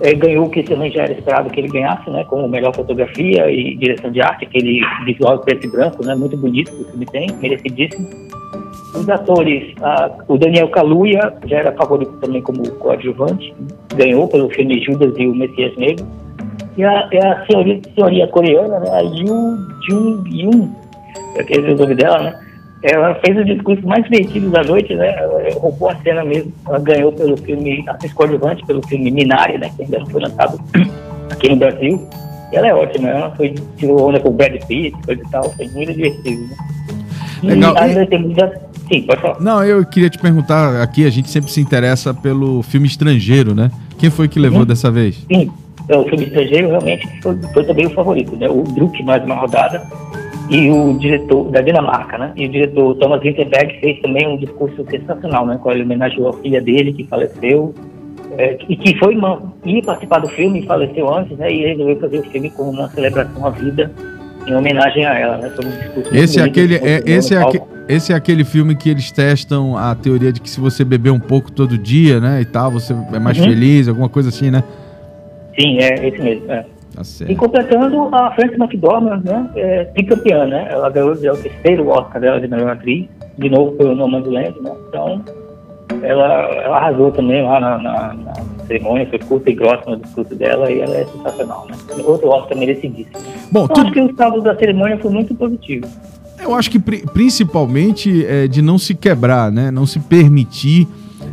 [0.00, 2.24] é, ganhou o que também já era esperado que ele ganhasse, né?
[2.24, 6.14] Como melhor fotografia e direção de arte, aquele visual preto e branco, né?
[6.14, 8.08] Muito bonito que o filme tem, merecidíssimo.
[8.94, 9.74] Os atores,
[10.28, 13.54] o Daniel Kaluuya já era favorito também como coadjuvante,
[13.94, 16.06] ganhou pelo filme Judas e o Messias Negro.
[16.76, 19.58] E a, a senhoria, senhoria coreana, né, a Yoo
[19.88, 20.68] Jung Yoon,
[21.38, 22.47] aquele é o nome dela, né?
[22.82, 25.14] Ela fez o discurso mais divertido da noite, né?
[25.18, 26.52] Ela roubou a cena mesmo.
[26.66, 29.70] Ela ganhou pelo filme, atriz coadjuvante, pelo filme Minari, né?
[29.76, 30.60] Que ainda não foi lançado
[31.30, 32.08] aqui no Brasil.
[32.52, 35.50] E ela é ótima, ela foi, tirou onda com o Brad Pitt, coisa e tal,
[35.52, 36.56] foi muito divertido, né?
[37.42, 37.74] Legal.
[37.74, 38.34] E ainda temos
[38.88, 39.40] Sim, pode falar.
[39.40, 43.70] Não, eu queria te perguntar aqui, a gente sempre se interessa pelo filme estrangeiro, né?
[43.98, 44.64] Quem foi que levou uhum.
[44.64, 45.26] dessa vez?
[45.30, 45.50] Sim,
[45.88, 48.48] é, o filme estrangeiro realmente foi, foi, também o favorito, né?
[48.48, 49.82] O Druk, mais uma rodada,
[50.50, 52.32] e o diretor da Dinamarca, né?
[52.36, 55.58] E o diretor Thomas Winterberg fez também um discurso sensacional, né?
[55.62, 57.74] Com ele homenageou a filha dele, que faleceu,
[58.36, 59.14] é, e que foi
[59.64, 61.52] ia participar do filme e faleceu antes, né?
[61.52, 63.90] E resolveu fazer o filme como uma celebração à vida
[64.46, 65.50] em homenagem a ela, né?
[65.50, 67.40] Foi um discurso esse é aquele, é, esse é
[67.88, 71.18] esse é aquele filme que eles testam a teoria de que se você beber um
[71.18, 73.44] pouco todo dia, né, e tal, você é mais uhum.
[73.44, 74.62] feliz, alguma coisa assim, né?
[75.58, 76.52] Sim, é esse mesmo.
[76.52, 76.66] É.
[76.98, 80.68] Tá e completando a Frances McDormand, né, é, tricampeã, né?
[80.70, 83.06] Ela ganhou o terceiro Oscar dela de melhor atriz,
[83.38, 84.72] de novo pelo do Land, né?
[84.88, 85.22] Então,
[86.02, 86.26] ela,
[86.62, 88.32] ela arrasou também lá na, na, na,
[88.66, 91.76] cerimônia, foi curta e grossa no discurso dela e ela é sensacional, né?
[92.04, 93.16] Outro Oscar merecidíssimo.
[93.50, 93.86] Bom, então, tudo...
[93.86, 95.86] acho que o saldo da cerimônia foi muito positivo.
[96.40, 99.70] Eu acho que principalmente é, de não se quebrar, né?
[99.70, 100.86] Não se permitir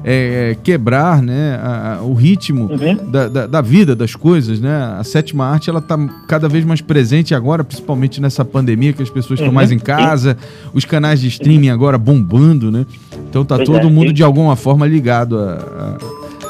[0.03, 3.09] é, quebrar né, a, a, o ritmo uhum.
[3.09, 4.95] da, da, da, vida, das coisas, né?
[4.99, 9.09] A sétima arte, ela está cada vez mais presente agora, principalmente nessa pandemia, que as
[9.09, 9.53] pessoas estão uhum.
[9.53, 10.37] mais em casa,
[10.73, 12.85] os canais de streaming agora bombando, né?
[13.29, 15.37] Então tá pois todo é, mundo, de alguma forma, ligado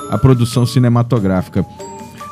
[0.09, 1.65] à produção cinematográfica.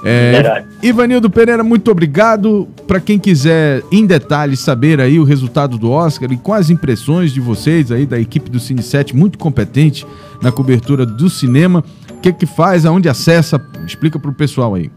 [0.05, 2.67] É, Ivanildo Pereira, muito obrigado.
[2.87, 7.39] Para quem quiser em detalhes saber aí o resultado do Oscar e quais impressões de
[7.39, 10.05] vocês aí da equipe do Cine 7, muito competente
[10.41, 14.91] na cobertura do cinema, o que que faz, aonde acessa, explica para o pessoal aí.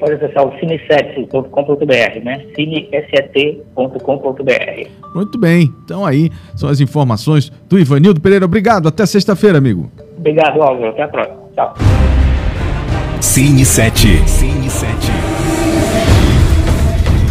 [0.00, 2.44] Pode acessar o cine7.com.br, né?
[2.54, 3.64] cineset.com.br.
[5.14, 5.72] Muito bem.
[5.84, 8.44] Então aí são as informações do Ivanildo Pereira.
[8.44, 8.88] Obrigado.
[8.88, 9.90] Até sexta-feira, amigo.
[10.18, 10.90] Obrigado, Álvaro.
[10.90, 11.38] Até a próxima.
[11.54, 11.74] Tchau.
[13.34, 14.28] Cine 7.
[14.28, 15.10] Cine 7.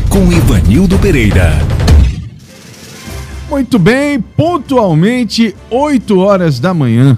[0.09, 1.53] Com Ivanildo Pereira.
[3.49, 7.17] Muito bem, pontualmente 8 horas da manhã.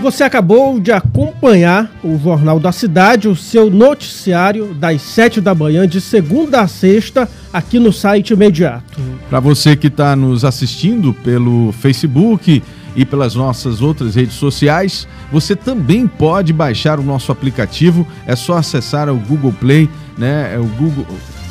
[0.00, 5.88] Você acabou de acompanhar o Jornal da Cidade, o seu noticiário das 7 da manhã,
[5.88, 9.00] de segunda a sexta, aqui no site imediato.
[9.28, 12.62] Para você que está nos assistindo pelo Facebook
[12.94, 15.06] e pelas nossas outras redes sociais.
[15.30, 20.52] Você também pode baixar o nosso aplicativo, é só acessar o Google Play, né?
[20.54, 21.06] É o Google.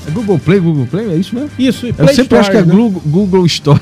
[0.08, 1.52] É Google Play, Google Play, é isso mesmo?
[1.58, 2.74] Isso, e Play Eu sempre Store, acho que é né?
[2.74, 3.82] Google, Google Store,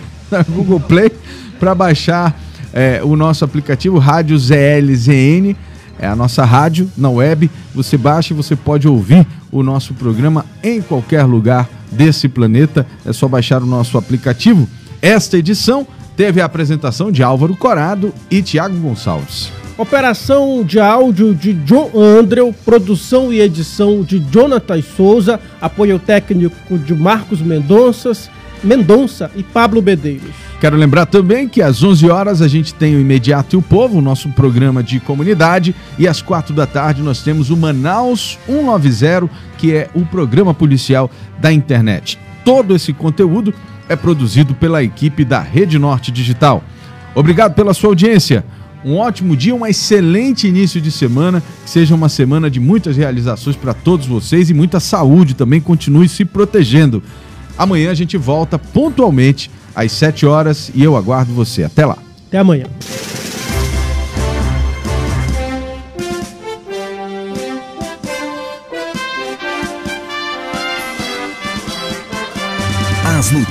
[0.50, 1.12] Google Play,
[1.60, 2.38] para baixar
[2.74, 5.56] é, o nosso aplicativo Rádio ZLZN.
[6.02, 7.52] É a nossa rádio na web.
[7.76, 12.88] Você baixa e você pode ouvir o nosso programa em qualquer lugar desse planeta.
[13.06, 14.68] É só baixar o nosso aplicativo.
[15.02, 15.86] Esta edição
[16.20, 19.54] teve a apresentação de Álvaro Corado e Tiago Gonçalves.
[19.78, 26.94] Operação de áudio de John Andrew, produção e edição de Jonathan Souza, apoio técnico de
[26.94, 28.30] Marcos Mendonças,
[28.62, 30.36] Mendonça e Pablo Bedeiros.
[30.60, 34.02] Quero lembrar também que às 11 horas a gente tem o Imediato e o Povo,
[34.02, 39.74] nosso programa de comunidade, e às 4 da tarde nós temos o Manaus 190, que
[39.74, 41.10] é o programa policial
[41.40, 42.20] da internet.
[42.44, 43.54] Todo esse conteúdo
[43.90, 46.64] é produzido pela equipe da Rede Norte Digital.
[47.16, 48.46] Obrigado pela sua audiência.
[48.86, 51.44] Um ótimo dia, um excelente início de semana.
[51.66, 55.60] Que seja uma semana de muitas realizações para todos vocês e muita saúde também.
[55.60, 57.04] Continue se protegendo.
[57.58, 61.64] Amanhã a gente volta pontualmente às 7 horas e eu aguardo você.
[61.64, 61.98] Até lá.
[62.28, 62.66] Até amanhã.
[73.20, 73.50] As notícias